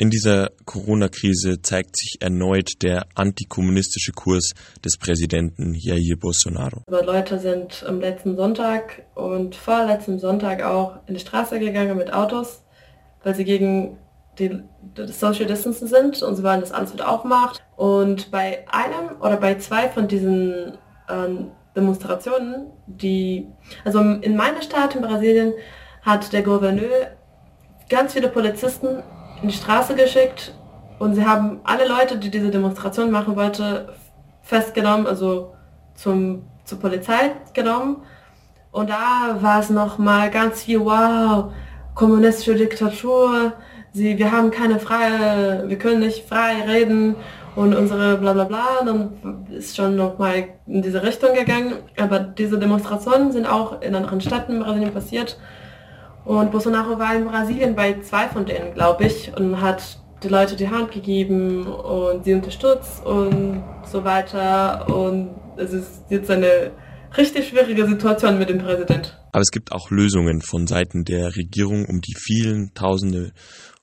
In 0.00 0.10
dieser 0.10 0.50
Corona-Krise 0.64 1.60
zeigt 1.60 1.96
sich 1.96 2.18
erneut 2.20 2.70
der 2.82 3.06
antikommunistische 3.16 4.12
Kurs 4.12 4.52
des 4.84 4.96
Präsidenten 4.96 5.74
Jair 5.74 6.16
Bolsonaro. 6.16 6.82
Aber 6.86 7.04
Leute 7.04 7.40
sind 7.40 7.84
am 7.84 7.98
letzten 7.98 8.36
Sonntag 8.36 9.06
und 9.16 9.56
vorletzten 9.56 10.20
Sonntag 10.20 10.62
auch 10.62 11.00
in 11.08 11.14
die 11.14 11.20
Straße 11.20 11.58
gegangen 11.58 11.96
mit 11.96 12.12
Autos, 12.12 12.62
weil 13.24 13.34
sie 13.34 13.44
gegen 13.44 13.98
die, 14.38 14.62
das 14.94 15.18
Social 15.18 15.46
Distancing 15.46 15.88
sind 15.88 16.22
und 16.22 16.36
sie 16.36 16.44
wollen, 16.44 16.60
dass 16.60 16.70
alles 16.70 16.92
wieder 16.92 17.08
aufmacht. 17.08 17.60
Und 17.76 18.30
bei 18.30 18.64
einem 18.68 19.20
oder 19.20 19.36
bei 19.36 19.56
zwei 19.56 19.88
von 19.88 20.06
diesen 20.06 20.78
ähm, 21.08 21.50
Demonstrationen, 21.76 22.66
die, 22.86 23.46
also 23.84 24.00
in 24.00 24.36
meiner 24.36 24.62
Stadt 24.62 24.94
in 24.94 25.02
Brasilien 25.02 25.52
hat 26.02 26.32
der 26.32 26.42
Gouverneur 26.42 27.16
ganz 27.88 28.14
viele 28.14 28.28
Polizisten 28.28 29.02
in 29.42 29.48
die 29.48 29.54
Straße 29.54 29.94
geschickt 29.94 30.54
und 30.98 31.14
sie 31.14 31.24
haben 31.24 31.60
alle 31.64 31.86
Leute, 31.86 32.18
die 32.18 32.30
diese 32.30 32.50
Demonstration 32.50 33.10
machen 33.10 33.36
wollten, 33.36 33.88
festgenommen, 34.42 35.06
also 35.06 35.54
zum, 35.94 36.44
zur 36.64 36.80
Polizei 36.80 37.32
genommen. 37.52 38.02
Und 38.72 38.90
da 38.90 39.38
war 39.40 39.60
es 39.60 39.70
nochmal 39.70 40.30
ganz 40.30 40.64
viel, 40.64 40.80
wow, 40.80 41.52
kommunistische 41.94 42.54
Diktatur, 42.54 43.52
sie, 43.92 44.18
wir 44.18 44.32
haben 44.32 44.50
keine 44.50 44.78
freie, 44.78 45.68
wir 45.68 45.78
können 45.78 46.00
nicht 46.00 46.28
frei 46.28 46.62
reden 46.66 47.16
und 47.58 47.74
unsere 47.74 48.18
bla 48.18 48.32
bla 48.34 48.44
bla, 48.44 48.84
dann 48.84 49.46
ist 49.50 49.74
schon 49.74 49.96
nochmal 49.96 50.44
in 50.68 50.80
diese 50.80 51.02
Richtung 51.02 51.34
gegangen. 51.34 51.72
Aber 51.96 52.20
diese 52.20 52.56
Demonstrationen 52.56 53.32
sind 53.32 53.46
auch 53.46 53.82
in 53.82 53.96
anderen 53.96 54.20
Städten 54.20 54.52
in 54.52 54.60
Brasilien 54.60 54.92
passiert. 54.92 55.36
Und 56.24 56.52
Bolsonaro 56.52 57.00
war 57.00 57.16
in 57.16 57.24
Brasilien 57.24 57.74
bei 57.74 58.00
zwei 58.00 58.28
von 58.28 58.46
denen, 58.46 58.74
glaube 58.74 59.06
ich, 59.06 59.32
und 59.36 59.60
hat 59.60 59.98
die 60.22 60.28
Leute 60.28 60.54
die 60.54 60.68
Hand 60.68 60.92
gegeben 60.92 61.66
und 61.66 62.24
sie 62.24 62.34
unterstützt 62.34 63.04
und 63.04 63.64
so 63.84 64.04
weiter. 64.04 64.86
Und 64.94 65.30
es 65.56 65.72
ist 65.72 66.04
jetzt 66.10 66.30
eine 66.30 66.70
richtig 67.16 67.48
schwierige 67.48 67.86
Situation 67.86 68.38
mit 68.38 68.50
dem 68.50 68.58
Präsident. 68.58 69.18
Aber 69.32 69.42
es 69.42 69.50
gibt 69.50 69.72
auch 69.72 69.90
Lösungen 69.90 70.42
von 70.42 70.68
Seiten 70.68 71.02
der 71.02 71.34
Regierung, 71.34 71.86
um 71.86 72.00
die 72.00 72.14
vielen 72.16 72.72
Tausende, 72.74 73.32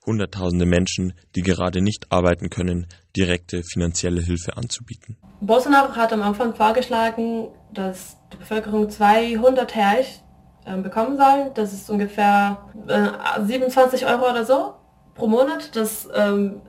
Hunderttausende 0.06 0.66
Menschen, 0.66 1.12
die 1.34 1.42
gerade 1.42 1.82
nicht 1.82 2.12
arbeiten 2.12 2.48
können, 2.48 2.86
direkte 3.16 3.62
finanzielle 3.64 4.20
Hilfe 4.20 4.56
anzubieten. 4.56 5.16
Bolsonaro 5.40 5.96
hat 5.96 6.12
am 6.12 6.22
Anfang 6.22 6.54
vorgeschlagen, 6.54 7.48
dass 7.72 8.16
die 8.32 8.36
Bevölkerung 8.36 8.88
200 8.88 9.74
Reais 9.74 10.22
äh, 10.64 10.76
bekommen 10.76 11.16
soll. 11.16 11.50
Das 11.54 11.72
ist 11.72 11.90
ungefähr 11.90 12.58
äh, 12.88 13.44
27 13.44 14.06
Euro 14.06 14.30
oder 14.30 14.44
so 14.44 14.74
pro 15.14 15.26
Monat. 15.26 15.74
Das 15.74 16.08
ähm, 16.14 16.62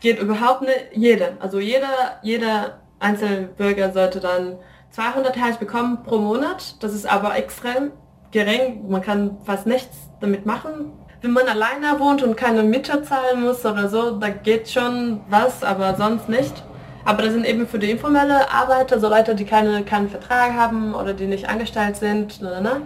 geht 0.00 0.20
überhaupt 0.20 0.62
nicht 0.62 0.88
jeder. 0.94 1.36
Also 1.40 1.60
jeder, 1.60 2.18
jeder 2.22 2.80
Einzelbürger 2.98 3.92
sollte 3.92 4.20
dann 4.20 4.58
200 4.90 5.36
Reais 5.36 5.58
bekommen 5.58 6.02
pro 6.04 6.18
Monat. 6.18 6.82
Das 6.82 6.94
ist 6.94 7.06
aber 7.06 7.36
extrem 7.36 7.92
gering. 8.30 8.88
Man 8.88 9.02
kann 9.02 9.38
fast 9.44 9.66
nichts 9.66 10.10
damit 10.20 10.46
machen. 10.46 10.92
Wenn 11.26 11.32
man 11.32 11.48
alleine 11.48 11.98
wohnt 11.98 12.22
und 12.22 12.36
keine 12.36 12.62
Miete 12.62 13.02
zahlen 13.02 13.42
muss 13.42 13.66
oder 13.66 13.88
so, 13.88 14.12
da 14.12 14.28
geht 14.28 14.70
schon 14.70 15.22
was, 15.28 15.64
aber 15.64 15.96
sonst 15.96 16.28
nicht. 16.28 16.62
Aber 17.04 17.24
das 17.24 17.32
sind 17.32 17.44
eben 17.44 17.66
für 17.66 17.80
die 17.80 17.90
informelle 17.90 18.48
Arbeiter, 18.48 19.00
so 19.00 19.08
Leute, 19.08 19.34
die 19.34 19.44
keine, 19.44 19.82
keinen 19.82 20.08
Vertrag 20.08 20.52
haben 20.52 20.94
oder 20.94 21.14
die 21.14 21.26
nicht 21.26 21.48
angestellt 21.48 21.96
sind. 21.96 22.40
Ne, 22.40 22.60
ne. 22.60 22.82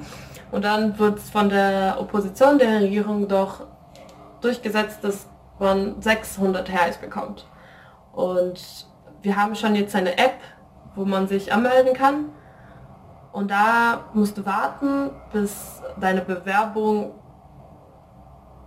Und 0.51 0.65
dann 0.65 0.99
wird 0.99 1.19
es 1.19 1.29
von 1.29 1.51
der 1.51 1.99
Opposition 2.01 2.59
der 2.59 2.81
Regierung 2.81 3.29
doch 3.29 3.67
durchgesetzt, 4.41 5.05
dass 5.05 5.27
man 5.59 6.01
600 6.01 6.67
Reais 6.67 6.97
bekommt. 6.97 7.47
Und 8.15 8.87
wir 9.21 9.37
haben 9.37 9.55
schon 9.55 9.75
jetzt 9.75 9.95
eine 9.95 10.17
App, 10.17 10.39
wo 10.95 11.05
man 11.05 11.29
sich 11.29 11.53
anmelden 11.53 11.93
kann. 11.93 12.31
Und 13.33 13.51
da 13.51 14.05
musst 14.15 14.39
du 14.39 14.47
warten, 14.47 15.11
bis 15.31 15.83
deine 16.01 16.23
Bewerbung 16.23 17.13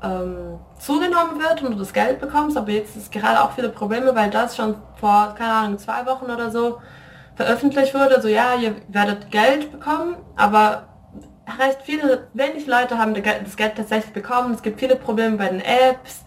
ähm, 0.03 0.59
zugenommen 0.79 1.39
wird 1.39 1.63
und 1.63 1.71
du 1.71 1.79
das 1.79 1.93
Geld 1.93 2.19
bekommst. 2.19 2.57
Aber 2.57 2.69
jetzt 2.71 2.95
ist 2.95 3.11
gerade 3.11 3.41
auch 3.41 3.53
viele 3.53 3.69
Probleme, 3.69 4.13
weil 4.15 4.29
das 4.29 4.55
schon 4.55 4.75
vor, 4.95 5.33
keine 5.37 5.53
Ahnung, 5.53 5.77
zwei 5.79 6.05
Wochen 6.05 6.25
oder 6.25 6.51
so 6.51 6.79
veröffentlicht 7.35 7.93
wurde. 7.93 8.21
So, 8.21 8.27
ja, 8.27 8.55
ihr 8.55 8.75
werdet 8.89 9.31
Geld 9.31 9.71
bekommen, 9.71 10.15
aber 10.35 10.87
recht 11.59 11.79
viele, 11.83 12.27
wenig 12.33 12.67
Leute 12.67 12.97
haben 12.97 13.13
das 13.15 13.55
Geld 13.55 13.75
tatsächlich 13.75 14.13
bekommen. 14.13 14.53
Es 14.53 14.61
gibt 14.61 14.79
viele 14.79 14.95
Probleme 14.95 15.37
bei 15.37 15.47
den 15.47 15.61
Apps 15.61 16.23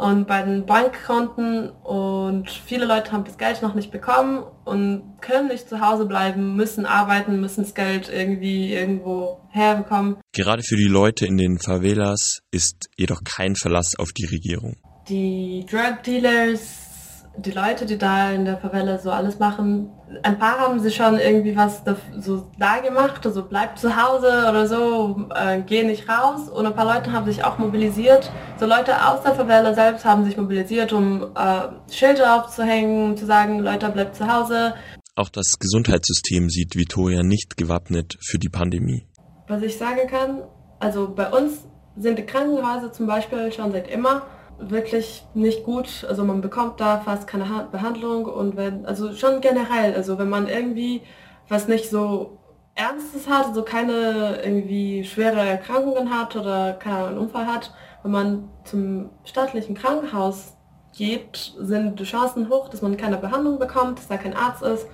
und 0.00 0.26
bei 0.26 0.42
den 0.42 0.64
Bankkonten 0.64 1.70
und 1.70 2.48
viele 2.48 2.86
Leute 2.86 3.12
haben 3.12 3.24
das 3.24 3.36
Geld 3.36 3.60
noch 3.62 3.74
nicht 3.74 3.90
bekommen 3.90 4.44
und 4.64 5.20
können 5.20 5.48
nicht 5.48 5.68
zu 5.68 5.80
Hause 5.80 6.06
bleiben, 6.06 6.56
müssen 6.56 6.86
arbeiten, 6.86 7.40
müssen 7.40 7.64
das 7.64 7.74
Geld 7.74 8.10
irgendwie 8.10 8.72
irgendwo 8.72 9.40
herbekommen. 9.50 10.16
Gerade 10.32 10.62
für 10.62 10.76
die 10.76 10.88
Leute 10.88 11.26
in 11.26 11.36
den 11.36 11.58
Favelas 11.58 12.40
ist 12.50 12.88
jedoch 12.96 13.22
kein 13.24 13.56
Verlass 13.56 13.92
auf 13.98 14.12
die 14.12 14.26
Regierung. 14.26 14.76
Die 15.08 15.66
Drug 15.70 16.02
Dealers 16.04 16.90
die 17.36 17.52
Leute, 17.52 17.86
die 17.86 17.98
da 17.98 18.32
in 18.32 18.44
der 18.44 18.58
Favela 18.58 18.98
so 18.98 19.10
alles 19.10 19.38
machen, 19.38 19.90
ein 20.22 20.38
paar 20.38 20.58
haben 20.58 20.80
sie 20.80 20.90
schon 20.90 21.18
irgendwie 21.18 21.56
was 21.56 21.84
da, 21.84 21.96
so 22.18 22.50
da 22.58 22.78
gemacht, 22.78 23.24
also 23.24 23.44
bleibt 23.44 23.78
zu 23.78 23.96
Hause 23.96 24.46
oder 24.48 24.66
so, 24.66 25.28
äh, 25.34 25.60
geh 25.62 25.82
nicht 25.82 26.08
raus. 26.08 26.48
Und 26.48 26.66
ein 26.66 26.74
paar 26.74 26.92
Leute 26.92 27.12
haben 27.12 27.26
sich 27.26 27.44
auch 27.44 27.58
mobilisiert. 27.58 28.30
So 28.58 28.66
Leute 28.66 29.06
aus 29.06 29.22
der 29.22 29.34
Favela 29.34 29.74
selbst 29.74 30.04
haben 30.04 30.24
sich 30.24 30.36
mobilisiert, 30.36 30.92
um 30.92 31.34
äh, 31.36 31.92
Schilder 31.92 32.36
aufzuhängen, 32.36 33.16
zu 33.16 33.26
sagen, 33.26 33.60
Leute, 33.60 33.88
bleibt 33.90 34.16
zu 34.16 34.32
Hause. 34.32 34.74
Auch 35.16 35.28
das 35.28 35.58
Gesundheitssystem 35.58 36.48
sieht 36.48 36.76
Vitoria 36.76 37.22
nicht 37.22 37.56
gewappnet 37.56 38.16
für 38.20 38.38
die 38.38 38.48
Pandemie. 38.48 39.06
Was 39.48 39.62
ich 39.62 39.76
sagen 39.76 40.08
kann, 40.08 40.42
also 40.78 41.12
bei 41.14 41.28
uns 41.30 41.66
sind 41.96 42.18
die 42.18 42.24
Krankenhäuser 42.24 42.92
zum 42.92 43.06
Beispiel 43.06 43.52
schon 43.52 43.72
seit 43.72 43.90
immer 43.90 44.22
wirklich 44.60 45.24
nicht 45.34 45.64
gut. 45.64 46.04
Also 46.08 46.24
man 46.24 46.40
bekommt 46.40 46.80
da 46.80 46.98
fast 47.00 47.26
keine 47.26 47.68
Behandlung 47.70 48.26
und 48.26 48.56
wenn, 48.56 48.86
also 48.86 49.12
schon 49.14 49.40
generell, 49.40 49.94
also 49.94 50.18
wenn 50.18 50.28
man 50.28 50.48
irgendwie 50.48 51.02
was 51.48 51.68
nicht 51.68 51.90
so 51.90 52.38
Ernstes 52.74 53.28
hat, 53.28 53.46
also 53.46 53.62
keine 53.62 54.40
irgendwie 54.42 55.04
schwere 55.04 55.40
Erkrankungen 55.40 56.10
hat 56.10 56.36
oder 56.36 56.74
keinen 56.74 57.18
Unfall 57.18 57.46
hat, 57.46 57.72
wenn 58.02 58.12
man 58.12 58.48
zum 58.64 59.10
staatlichen 59.24 59.74
Krankenhaus 59.74 60.56
geht, 60.96 61.54
sind 61.58 62.00
die 62.00 62.04
Chancen 62.04 62.48
hoch, 62.48 62.68
dass 62.68 62.82
man 62.82 62.96
keine 62.96 63.18
Behandlung 63.18 63.58
bekommt, 63.58 63.98
dass 63.98 64.08
da 64.08 64.16
kein 64.16 64.34
Arzt 64.34 64.62
ist 64.62 64.86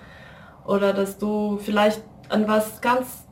oder 0.67 0.93
dass 0.93 1.19
du 1.19 1.59
vielleicht 1.59 2.03
an 2.29 2.49
was 2.49 2.81
ganz 2.81 3.27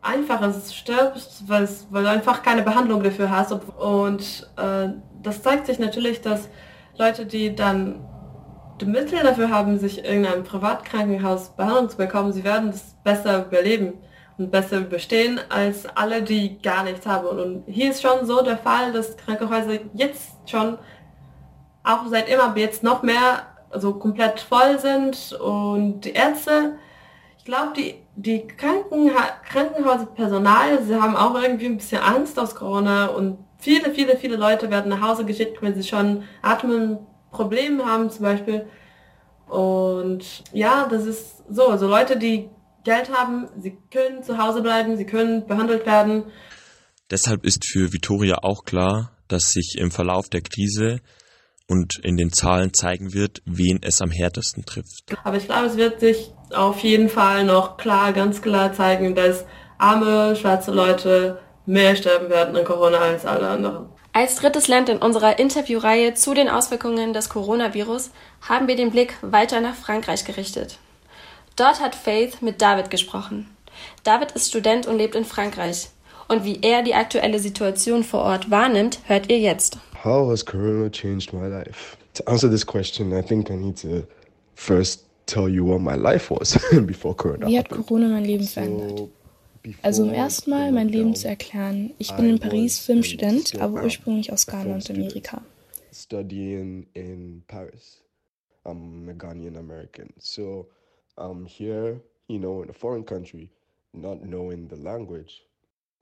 Einfaches 0.00 0.74
stirbst, 0.74 1.48
weil, 1.48 1.68
du 1.90 2.08
einfach 2.08 2.42
keine 2.42 2.62
Behandlung 2.62 3.02
dafür 3.02 3.30
hast. 3.30 3.52
Und 3.52 4.48
äh, 4.56 4.88
das 5.22 5.42
zeigt 5.42 5.66
sich 5.66 5.78
natürlich, 5.78 6.20
dass 6.20 6.48
Leute, 6.96 7.26
die 7.26 7.54
dann 7.54 8.04
die 8.80 8.86
Mittel 8.86 9.22
dafür 9.22 9.50
haben, 9.50 9.78
sich 9.78 10.04
in 10.04 10.24
einem 10.24 10.44
Privatkrankenhaus 10.44 11.50
Behandlung 11.50 11.88
zu 11.88 11.96
bekommen, 11.96 12.32
sie 12.32 12.44
werden 12.44 12.70
das 12.70 12.94
besser 13.02 13.46
überleben 13.46 13.94
und 14.36 14.50
besser 14.50 14.78
überstehen 14.78 15.40
als 15.48 15.86
alle, 15.96 16.22
die 16.22 16.60
gar 16.62 16.84
nichts 16.84 17.06
haben. 17.06 17.26
Und 17.26 17.64
hier 17.66 17.90
ist 17.90 18.02
schon 18.02 18.24
so 18.24 18.42
der 18.42 18.56
Fall, 18.56 18.92
dass 18.92 19.16
Krankenhäuser 19.16 19.80
jetzt 19.94 20.30
schon, 20.46 20.78
auch 21.82 22.06
seit 22.08 22.28
immer, 22.28 22.56
jetzt 22.56 22.82
noch 22.82 23.02
mehr, 23.02 23.46
also 23.70 23.94
komplett 23.94 24.40
voll 24.40 24.78
sind 24.78 25.32
und 25.32 26.02
die 26.02 26.12
Ärzte, 26.12 26.78
ich 27.38 27.44
glaube, 27.44 27.72
die, 27.76 27.94
die 28.14 28.46
Krankenha 28.46 29.22
Krankenhauspersonal, 29.48 30.82
sie 30.82 31.00
haben 31.00 31.16
auch 31.16 31.40
irgendwie 31.40 31.66
ein 31.66 31.78
bisschen 31.78 32.02
Angst 32.02 32.38
aus 32.38 32.54
Corona 32.54 33.06
und 33.06 33.38
viele, 33.58 33.92
viele, 33.92 34.16
viele 34.16 34.36
Leute 34.36 34.70
werden 34.70 34.88
nach 34.88 35.00
Hause 35.00 35.24
geschickt, 35.24 35.60
wenn 35.60 35.74
sie 35.74 35.86
schon 35.86 36.24
Atmenprobleme 36.42 37.84
haben 37.84 38.10
zum 38.10 38.22
Beispiel. 38.22 38.66
Und 39.48 40.44
ja, 40.52 40.86
das 40.88 41.04
ist 41.04 41.42
so. 41.48 41.68
Also 41.68 41.88
Leute, 41.88 42.18
die 42.18 42.48
Geld 42.84 43.10
haben, 43.12 43.48
sie 43.58 43.76
können 43.90 44.22
zu 44.22 44.38
Hause 44.38 44.62
bleiben, 44.62 44.96
sie 44.96 45.06
können 45.06 45.46
behandelt 45.46 45.86
werden. 45.86 46.24
Deshalb 47.10 47.44
ist 47.44 47.66
für 47.66 47.92
Vitoria 47.92 48.38
auch 48.42 48.64
klar, 48.64 49.12
dass 49.28 49.52
sich 49.52 49.76
im 49.78 49.90
Verlauf 49.90 50.28
der 50.28 50.42
Krise 50.42 51.00
und 51.66 51.98
in 52.02 52.16
den 52.16 52.32
Zahlen 52.32 52.72
zeigen 52.72 53.12
wird, 53.12 53.42
wen 53.44 53.78
es 53.82 54.00
am 54.00 54.10
härtesten 54.10 54.64
trifft. 54.64 55.04
Aber 55.24 55.36
ich 55.36 55.46
glaube, 55.46 55.66
es 55.66 55.76
wird 55.76 56.00
sich 56.00 56.32
auf 56.54 56.80
jeden 56.80 57.08
Fall 57.08 57.44
noch 57.44 57.76
klar, 57.76 58.12
ganz 58.12 58.40
klar 58.40 58.72
zeigen, 58.72 59.14
dass 59.14 59.44
arme, 59.76 60.34
schwarze 60.36 60.70
Leute 60.70 61.40
mehr 61.68 61.94
sterben 61.94 62.30
werden 62.30 62.56
an 62.56 62.64
Corona 62.64 62.98
als 62.98 63.26
alle 63.26 63.46
anderen. 63.46 63.86
Als 64.14 64.36
drittes 64.36 64.68
Land 64.68 64.88
in 64.88 64.98
unserer 64.98 65.38
Interviewreihe 65.38 66.14
zu 66.14 66.34
den 66.34 66.48
Auswirkungen 66.48 67.12
des 67.12 67.28
Coronavirus 67.28 68.10
haben 68.40 68.66
wir 68.66 68.74
den 68.74 68.90
Blick 68.90 69.14
weiter 69.20 69.60
nach 69.60 69.74
Frankreich 69.74 70.24
gerichtet. 70.24 70.78
Dort 71.56 71.80
hat 71.80 71.94
Faith 71.94 72.40
mit 72.40 72.62
David 72.62 72.90
gesprochen. 72.90 73.48
David 74.02 74.32
ist 74.32 74.48
Student 74.48 74.86
und 74.86 74.96
lebt 74.96 75.14
in 75.14 75.24
Frankreich. 75.24 75.90
Und 76.26 76.44
wie 76.44 76.58
er 76.62 76.82
die 76.82 76.94
aktuelle 76.94 77.38
Situation 77.38 78.02
vor 78.02 78.22
Ort 78.22 78.50
wahrnimmt, 78.50 79.00
hört 79.04 79.30
ihr 79.30 79.38
jetzt. 79.38 79.78
How 80.04 80.30
has 80.30 80.44
Corona 80.44 80.88
changed 80.90 81.32
my 81.32 81.46
life? 81.46 81.96
To 82.14 82.24
answer 82.24 82.50
this 82.50 82.66
question, 82.66 83.12
I 83.12 83.22
think 83.22 83.50
I 83.50 83.56
need 83.56 83.80
to 83.82 84.04
first 84.54 85.04
tell 85.26 85.48
you 85.48 85.66
what 85.66 85.80
my 85.80 85.94
life 85.94 86.30
was 86.30 86.58
before 86.86 87.14
Corona. 87.14 87.46
Wie 87.46 87.58
hat 87.58 87.68
Corona 87.68 88.08
mein 88.08 88.24
Leben 88.24 88.46
verändert? 88.46 89.10
Also 89.82 90.04
um 90.04 90.12
erstmal 90.12 90.72
mein 90.72 90.88
Leben 90.88 91.14
zu 91.14 91.28
erklären. 91.28 91.92
Ich 91.98 92.12
bin 92.14 92.30
in 92.30 92.38
Paris 92.38 92.78
Filmstudent, 92.78 93.60
aber 93.60 93.82
ursprünglich 93.82 94.32
aus 94.32 94.46
Ghana 94.46 94.74
und 94.74 94.90
Amerika. 94.90 95.42
Studying 95.92 96.86
in 96.94 97.42
Paris. 97.46 98.02
I'm 98.64 99.08
a 99.08 99.12
Ghanaian 99.12 99.56
American. 99.56 100.12
So 100.18 100.68
I'm 101.16 101.46
here, 101.46 102.00
you 102.28 102.38
know, 102.38 102.62
in 102.62 102.70
a 102.70 102.74
foreign 102.74 103.04
country, 103.04 103.50
not 103.92 104.22
knowing 104.22 104.68
the 104.68 104.76
language. 104.76 105.42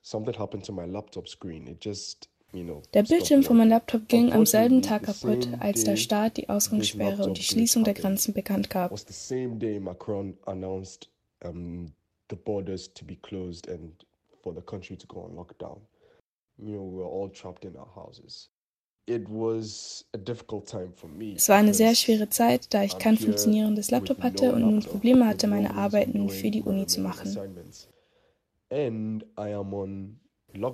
Something 0.02 0.34
happened 0.34 0.64
to 0.66 0.72
my 0.72 0.86
laptop 0.86 1.28
screen. 1.28 1.66
It 1.66 1.80
just 1.80 2.28
der 2.94 3.02
Bildschirm 3.02 3.42
von 3.42 3.56
meinem 3.58 3.70
Laptop 3.70 4.08
ging 4.08 4.32
am 4.32 4.46
selben 4.46 4.80
Tag 4.80 5.02
kaputt, 5.02 5.48
als 5.60 5.84
der 5.84 5.96
Staat 5.96 6.36
die 6.36 6.48
Ausgangssperre 6.48 7.24
und 7.24 7.36
die 7.36 7.42
Schließung 7.42 7.84
der 7.84 7.94
Grenzen 7.94 8.32
bekannt 8.32 8.70
gab. 8.70 8.92
The 12.28 12.36
borders 12.36 12.88
to 12.94 13.04
be 13.04 13.16
closed 13.16 13.68
and 13.68 13.92
for 14.42 14.54
the 14.54 14.62
country 14.62 14.96
to 14.96 15.06
go 15.06 15.22
on 15.22 15.30
lockdown. 15.32 15.80
You 16.58 16.76
know, 16.76 16.82
we 16.82 16.98
were 16.98 17.04
all 17.04 17.28
trapped 17.28 17.64
in 17.64 17.76
our 17.76 17.88
houses. 17.94 18.48
It 19.06 19.28
was 19.28 20.04
a 20.14 20.18
difficult 20.18 20.66
time 20.66 20.92
for 20.96 21.08
me. 21.08 21.34
Es 21.36 21.48
war 21.48 21.56
eine 21.56 21.74
sehr 21.74 21.94
schwere 21.94 22.28
Zeit, 22.28 22.74
da 22.74 22.82
ich 22.82 22.98
kein 22.98 23.16
funktionierendes 23.16 23.90
Laptop 23.90 24.20
hatte 24.22 24.52
und 24.52 24.62
nun 24.62 24.80
Probleme 24.80 25.26
hatte, 25.28 25.46
meine 25.46 25.74
Arbeiten 25.74 26.28
für 26.28 26.50
die 26.50 26.62
Uni 26.62 26.86
zu 26.86 27.00
machen. 27.00 27.36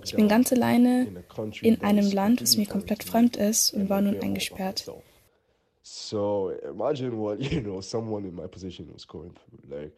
Ich 0.04 0.14
bin 0.16 0.28
ganz 0.28 0.52
alleine 0.52 1.24
in 1.60 1.82
einem 1.82 2.10
Land, 2.10 2.40
das 2.40 2.56
mir 2.56 2.66
komplett 2.66 3.04
fremd 3.04 3.36
ist 3.36 3.74
und 3.74 3.90
war 3.90 4.00
nun 4.00 4.18
eingesperrt. 4.18 4.90
So 5.82 6.52
imagine 6.62 7.18
what 7.18 7.40
you 7.52 7.60
know 7.60 7.80
someone 7.80 8.26
in 8.26 8.34
my 8.34 8.46
position 8.46 8.88
was 8.94 9.06
going 9.06 9.32
through. 9.34 9.68
Like 9.68 9.92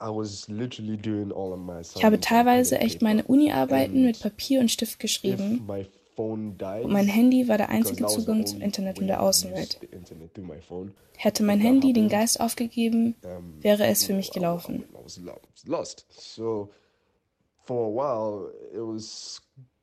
Ich 0.00 2.04
habe 2.04 2.20
teilweise 2.20 2.78
echt 2.78 3.02
meine 3.02 3.24
Uni-Arbeiten 3.24 4.04
mit 4.04 4.20
Papier 4.20 4.60
und 4.60 4.70
Stift 4.70 4.98
geschrieben. 4.98 5.68
Und 6.16 6.92
mein 6.92 7.06
Handy 7.06 7.48
war 7.48 7.58
der 7.58 7.70
einzige 7.70 8.06
Zugang 8.06 8.46
zum 8.46 8.60
Internet 8.60 9.00
und 9.00 9.08
der 9.08 9.22
Außenwelt. 9.22 9.80
Hätte 11.16 11.42
mein 11.42 11.60
Handy 11.60 11.92
den 11.92 12.08
Geist 12.08 12.40
aufgegeben, 12.40 13.16
wäre 13.60 13.86
es 13.86 14.04
für 14.04 14.14
mich 14.14 14.30
gelaufen 14.30 14.84
for 17.64 17.86
a 17.86 17.90
while, 17.90 18.50
it 18.72 18.80
was 18.80 19.40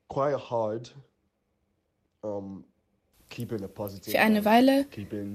quite 0.07 0.37
hard. 0.37 0.93
Für 2.21 4.19
eine 4.19 4.45
Weile 4.45 4.85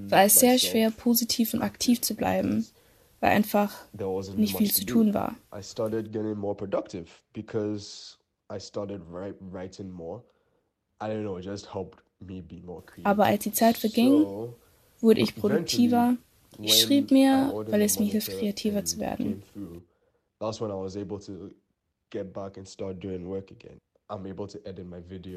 war 0.08 0.24
es 0.24 0.38
sehr 0.38 0.58
schwer, 0.58 0.90
positiv 0.90 1.54
und 1.54 1.62
aktiv 1.62 2.00
zu 2.00 2.14
bleiben, 2.14 2.66
weil 3.26 3.32
einfach 3.32 3.74
nicht 4.36 4.56
viel 4.56 4.72
zu 4.72 4.86
tun 4.86 5.12
war. 5.12 5.34
Aber 13.04 13.24
als 13.24 13.42
die 13.42 13.52
Zeit 13.52 13.76
verging, 13.76 14.26
wurde 15.00 15.20
ich 15.20 15.34
produktiver. 15.34 16.16
Ich 16.58 16.80
schrieb 16.80 17.10
mehr, 17.10 17.52
weil 17.52 17.82
es 17.82 17.98
mir 17.98 18.06
hilft, 18.06 18.30
kreativer 18.30 18.84
zu 18.84 18.98
werden. 19.00 19.42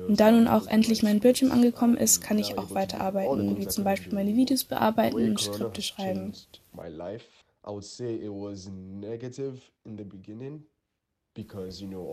Und 0.08 0.19
da 0.19 0.32
nun 0.32 0.47
auch 0.47 0.67
endlich 0.67 1.02
mein 1.04 1.19
Bildschirm 1.19 1.52
angekommen 1.52 1.97
ist, 1.97 2.21
kann 2.21 2.38
ich 2.38 2.58
auch 2.58 2.69
weiterarbeiten, 2.75 3.58
wie 3.58 3.67
zum 3.67 3.84
Beispiel 3.84 4.13
meine 4.13 4.36
Videos 4.36 4.63
bearbeiten 4.63 5.15
und 5.15 5.39
Skripte 5.39 5.82
schreiben. 5.82 6.34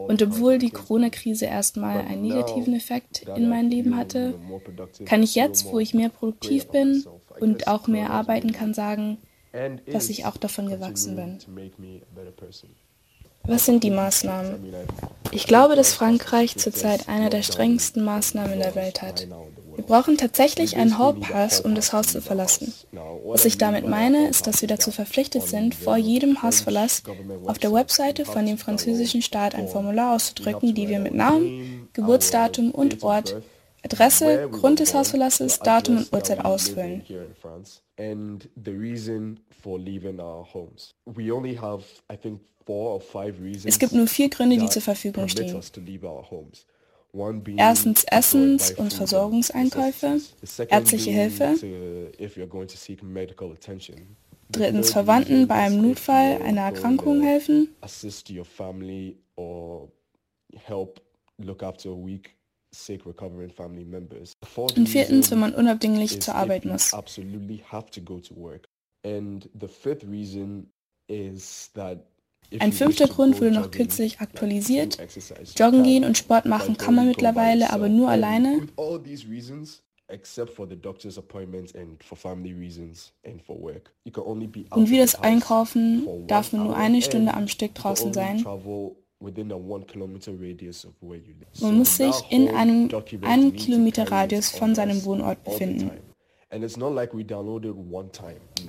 Und 0.08 0.22
obwohl 0.22 0.58
die 0.58 0.70
Corona-Krise 0.70 1.46
erstmal 1.46 2.00
einen 2.00 2.22
negativen 2.22 2.74
Effekt 2.74 3.26
in 3.34 3.48
mein 3.48 3.70
Leben 3.70 3.96
hatte, 3.96 4.38
kann 5.04 5.22
ich 5.22 5.34
jetzt, 5.34 5.66
wo 5.66 5.78
ich 5.78 5.94
mehr 5.94 6.10
produktiv 6.10 6.68
bin 6.68 7.04
und 7.40 7.66
auch 7.66 7.86
mehr 7.86 8.10
arbeiten 8.10 8.52
kann, 8.52 8.74
sagen, 8.74 9.18
dass 9.90 10.10
ich 10.10 10.26
auch 10.26 10.36
davon 10.36 10.68
gewachsen 10.68 11.16
bin. 11.16 11.38
Was 13.44 13.64
sind 13.64 13.84
die 13.84 13.90
Maßnahmen? 13.90 14.74
Ich 15.30 15.46
glaube, 15.46 15.76
dass 15.76 15.94
Frankreich 15.94 16.56
zurzeit 16.56 17.08
eine 17.08 17.30
der 17.30 17.42
strengsten 17.42 18.04
Maßnahmen 18.04 18.54
in 18.54 18.58
der 18.60 18.74
Welt 18.74 19.02
hat. 19.02 19.26
Wir 19.76 19.84
brauchen 19.84 20.16
tatsächlich 20.16 20.76
einen 20.76 20.98
Hallpass, 20.98 21.60
um 21.60 21.74
das 21.74 21.92
Haus 21.92 22.08
zu 22.08 22.22
verlassen. 22.22 22.72
Was 23.24 23.44
ich 23.44 23.58
damit 23.58 23.86
meine, 23.86 24.28
ist, 24.28 24.46
dass 24.46 24.62
wir 24.62 24.68
dazu 24.68 24.90
verpflichtet 24.90 25.42
sind, 25.42 25.74
vor 25.74 25.96
jedem 25.96 26.42
Hausverlass 26.42 27.02
auf 27.44 27.58
der 27.58 27.72
Webseite 27.72 28.24
von 28.24 28.46
dem 28.46 28.58
französischen 28.58 29.22
Staat 29.22 29.54
ein 29.54 29.68
Formular 29.68 30.14
auszudrücken, 30.14 30.74
die 30.74 30.88
wir 30.88 30.98
mit 30.98 31.14
Namen, 31.14 31.88
Geburtsdatum 31.92 32.70
und 32.70 33.02
Ort, 33.02 33.36
Adresse, 33.82 34.48
Grund 34.50 34.80
des 34.80 34.94
Hausverlasses, 34.94 35.60
Datum 35.60 35.98
und 35.98 36.12
Uhrzeit 36.12 36.44
ausfüllen. 36.44 37.02
Es 43.64 43.78
gibt 43.78 43.92
nur 43.92 44.06
vier 44.08 44.28
Gründe, 44.28 44.58
die 44.58 44.68
zur 44.68 44.82
Verfügung 44.82 45.28
stehen. 45.28 45.60
Erstens 47.56 48.04
Essens- 48.04 48.72
und 48.72 48.92
Versorgungseinkäufe, 48.92 50.20
ärztliche 50.68 51.10
Hilfe. 51.10 51.54
Drittens 54.48 54.92
Verwandten 54.92 55.48
bei 55.48 55.54
einem 55.56 55.82
Notfall, 55.82 56.42
einer 56.42 56.62
Erkrankung 56.62 57.22
helfen. 57.22 57.74
Und 64.76 64.88
viertens, 64.88 65.30
wenn 65.30 65.38
man 65.38 65.54
unabdinglich 65.54 66.20
zur 66.20 66.34
Arbeit 66.34 66.64
muss. 66.64 66.92
Ein 72.58 72.72
fünfter 72.72 73.08
Grund 73.08 73.40
wurde 73.40 73.52
noch 73.52 73.70
kürzlich 73.70 74.20
aktualisiert. 74.20 74.98
Joggen 75.56 75.82
gehen 75.82 76.04
und 76.04 76.16
Sport 76.18 76.46
machen 76.46 76.76
kann 76.76 76.94
man 76.94 77.08
mittlerweile, 77.08 77.70
aber 77.70 77.88
nur 77.88 78.08
alleine. 78.08 78.68
Und 84.70 84.90
wie 84.90 84.98
das 84.98 85.14
Einkaufen 85.16 86.06
darf 86.28 86.52
man 86.52 86.64
nur 86.64 86.76
eine 86.76 87.02
Stunde 87.02 87.34
am 87.34 87.48
Stück 87.48 87.74
draußen 87.74 88.12
sein. 88.12 88.44
Man 91.60 91.78
muss 91.78 91.96
sich 91.96 92.14
in 92.30 92.48
einem 92.48 92.90
einen 93.22 93.56
Kilometer 93.56 94.10
Radius 94.10 94.50
von 94.50 94.74
seinem 94.74 95.04
Wohnort 95.04 95.42
befinden. 95.42 95.90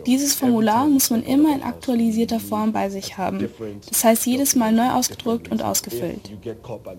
Dieses 0.05 0.35
Formular 0.35 0.87
muss 0.87 1.09
man 1.11 1.23
immer 1.23 1.55
in 1.55 1.61
aktualisierter 1.61 2.39
Form 2.39 2.73
bei 2.73 2.89
sich 2.89 3.17
haben. 3.17 3.49
Das 3.89 4.03
heißt 4.03 4.25
jedes 4.25 4.55
Mal 4.55 4.71
neu 4.71 4.89
ausgedruckt 4.91 5.51
und 5.51 5.61
ausgefüllt. 5.61 6.31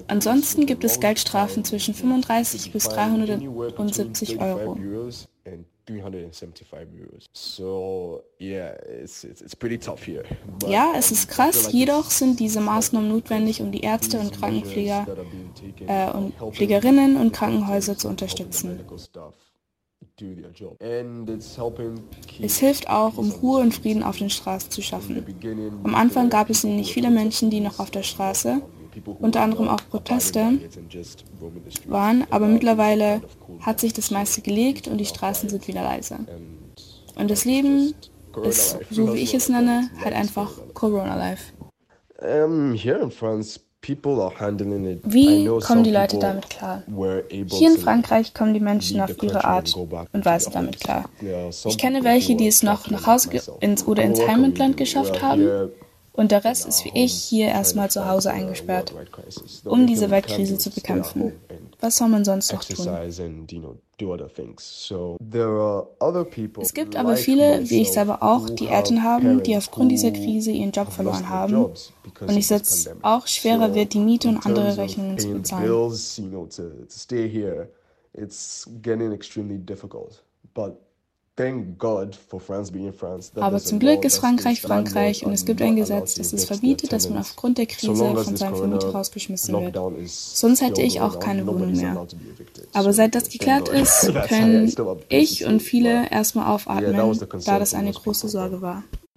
Ansonsten 0.07 0.67
gibt 0.67 0.85
es 0.85 1.01
Geldstrafen 1.01 1.65
zwischen 1.65 1.95
35 1.95 2.73
bis 2.73 2.85
370 2.85 4.41
Euro. 4.41 4.77
375 5.89 7.03
euros. 7.03 7.29
So 7.33 8.23
yeah, 8.41 8.75
it's, 9.03 9.25
it's, 9.25 9.41
it's 9.41 9.57
pretty 9.57 9.79
tough 9.79 10.07
here. 10.07 10.25
But 10.59 10.69
ja, 10.69 10.93
es 10.97 11.11
ist 11.11 11.29
krass, 11.29 11.73
jedoch 11.73 12.11
sind 12.11 12.41
diese 12.41 12.61
Maßnahmen 12.61 13.09
notwendig, 13.09 13.61
um 13.61 13.73
die 13.73 13.81
Ärzte 13.81 14.21
und 14.21 14.33
Krankenpfleger 14.33 15.07
äh, 15.87 16.11
und 16.11 16.35
Pflegerinnen 16.55 17.17
und 17.17 17.33
Krankenhäuser 17.33 17.97
zu 17.97 18.09
unterstützen. 18.09 18.81
Es 22.43 22.59
hilft 22.59 22.89
auch, 22.89 23.17
um 23.19 23.31
Ruhe 23.31 23.61
und 23.61 23.75
Frieden 23.75 24.03
auf 24.03 24.19
den 24.19 24.31
Straßen 24.31 24.71
zu 24.71 24.83
schaffen. 24.83 25.25
Am 25.85 25.95
Anfang 25.95 26.29
gab 26.29 26.51
es 26.51 26.65
nämlich 26.65 26.93
viele 26.93 27.11
Menschen, 27.11 27.51
die 27.51 27.61
noch 27.61 27.79
auf 27.79 27.91
der 27.91 28.03
Straße, 28.03 28.61
unter 29.21 29.43
anderem 29.43 29.69
auch 29.69 29.81
Proteste, 29.91 30.59
waren, 31.87 32.27
aber 32.31 32.47
mittlerweile 32.47 33.23
hat 33.61 33.81
sich 33.81 33.93
das 33.93 34.11
meiste 34.11 34.41
gelegt 34.41 34.89
und 34.89 34.99
die 34.99 35.07
Straßen 35.07 35.49
sind 35.49 35.69
wieder 35.69 35.83
leise. 35.83 36.19
Und 37.15 37.31
das 37.31 37.45
Leben 37.45 37.95
ist, 38.43 38.79
so 38.91 39.15
wie 39.15 39.19
ich 39.19 39.35
es 39.35 39.49
nenne, 39.49 39.91
halt 40.03 40.15
einfach 40.15 40.53
Corona-Life. 40.75 41.53
Um, 42.21 42.75
here 42.75 42.99
in 42.99 43.13
France, 43.13 43.61
wie 43.81 45.47
kommen 45.61 45.85
die 45.85 45.91
Leute 45.91 46.19
damit 46.19 46.51
klar? 46.51 46.83
Hier 47.47 47.71
in 47.71 47.79
Frankreich 47.79 48.35
kommen 48.35 48.53
die 48.53 48.61
Menschen 48.61 49.01
auf 49.01 49.23
ihre 49.23 49.45
Art 49.45 49.75
und 49.75 50.25
Weise 50.25 50.51
damit 50.51 50.81
klar. 50.81 51.09
Ich 51.65 51.79
kenne 51.79 52.05
welche, 52.05 52.37
die 52.37 52.49
es 52.49 52.63
noch 52.63 52.91
nach 52.91 53.07
Hause 53.07 53.31
ins, 53.61 53.87
oder 53.87 54.03
ins 54.03 54.27
Heimatland 54.27 54.77
geschafft 54.77 55.23
haben 55.23 55.71
und 56.13 56.33
der 56.33 56.45
Rest 56.45 56.67
ist 56.67 56.85
wie 56.85 56.93
ich 56.95 57.15
hier 57.15 57.47
erstmal 57.47 57.91
zu 57.91 58.07
Hause 58.07 58.33
eingesperrt, 58.33 58.93
um 59.65 59.87
diese 59.87 60.11
Weltkrise 60.11 60.59
zu 60.59 60.71
bekämpfen. 60.71 61.33
Was 61.81 61.97
soll 61.97 62.09
man 62.09 62.25
sonst 62.25 62.53
noch 62.53 62.65
tun? 62.65 62.87
Es 66.61 66.75
gibt 66.75 66.97
aber 66.97 67.17
viele, 67.17 67.71
wie 67.71 67.83
ich 67.83 67.93
selber 67.93 68.23
auch, 68.23 68.51
die 68.51 68.67
Eltern 68.67 69.03
haben, 69.05 69.43
die 69.43 69.57
aufgrund 69.57 69.93
dieser 69.93 70.11
Krise 70.11 70.51
ihren 70.51 70.73
Job 70.73 70.93
verloren 70.93 71.29
haben 71.29 71.55
und 72.27 72.37
ich 72.37 72.47
setze 72.49 72.97
auch 73.03 73.27
schwerer 73.27 73.75
wird, 73.75 73.95
die 73.95 74.01
Miete 74.01 74.29
und 74.29 74.45
andere 74.45 74.77
Rechnungen 74.77 75.19
zu 75.19 75.29
bezahlen. 75.33 75.65
Aber 83.37 83.59
zum 83.59 83.79
Glück 83.79 84.05
ist 84.05 84.19
Frankreich 84.19 84.61
Frankreich 84.61 85.25
und 85.25 85.33
es 85.33 85.45
gibt 85.45 85.63
ein 85.63 85.77
Gesetz, 85.77 86.15
das 86.15 86.33
es 86.33 86.45
verbietet, 86.45 86.93
dass 86.93 87.09
man 87.09 87.19
aufgrund 87.19 87.59
der 87.59 87.67
Krise 87.67 87.95
von 87.95 88.37
seinem 88.37 88.57
Vermieter 88.57 88.91
rausgeschmissen 88.91 89.55
wird. 89.55 89.79
Sonst 90.09 90.63
hätte 90.63 90.83
ich 90.83 91.01
auch 91.01 91.21
keine 91.21 91.47
Wohnung 91.47 91.73
mehr. 91.73 92.07
Aber 92.73 92.93
seit 92.93 93.15
das 93.15 93.29
geklärt 93.29 93.69
ist, 93.69 94.13
können 94.29 94.73
ich 95.09 95.45
und 95.45 95.61
viele 95.61 96.11
erstmal 96.11 96.53
aufatmen, 96.53 97.19
da 97.45 97.59
das 97.59 97.75
eine 97.75 97.93
große 97.93 98.29
Sorge 98.29 98.61
war. 98.63 98.83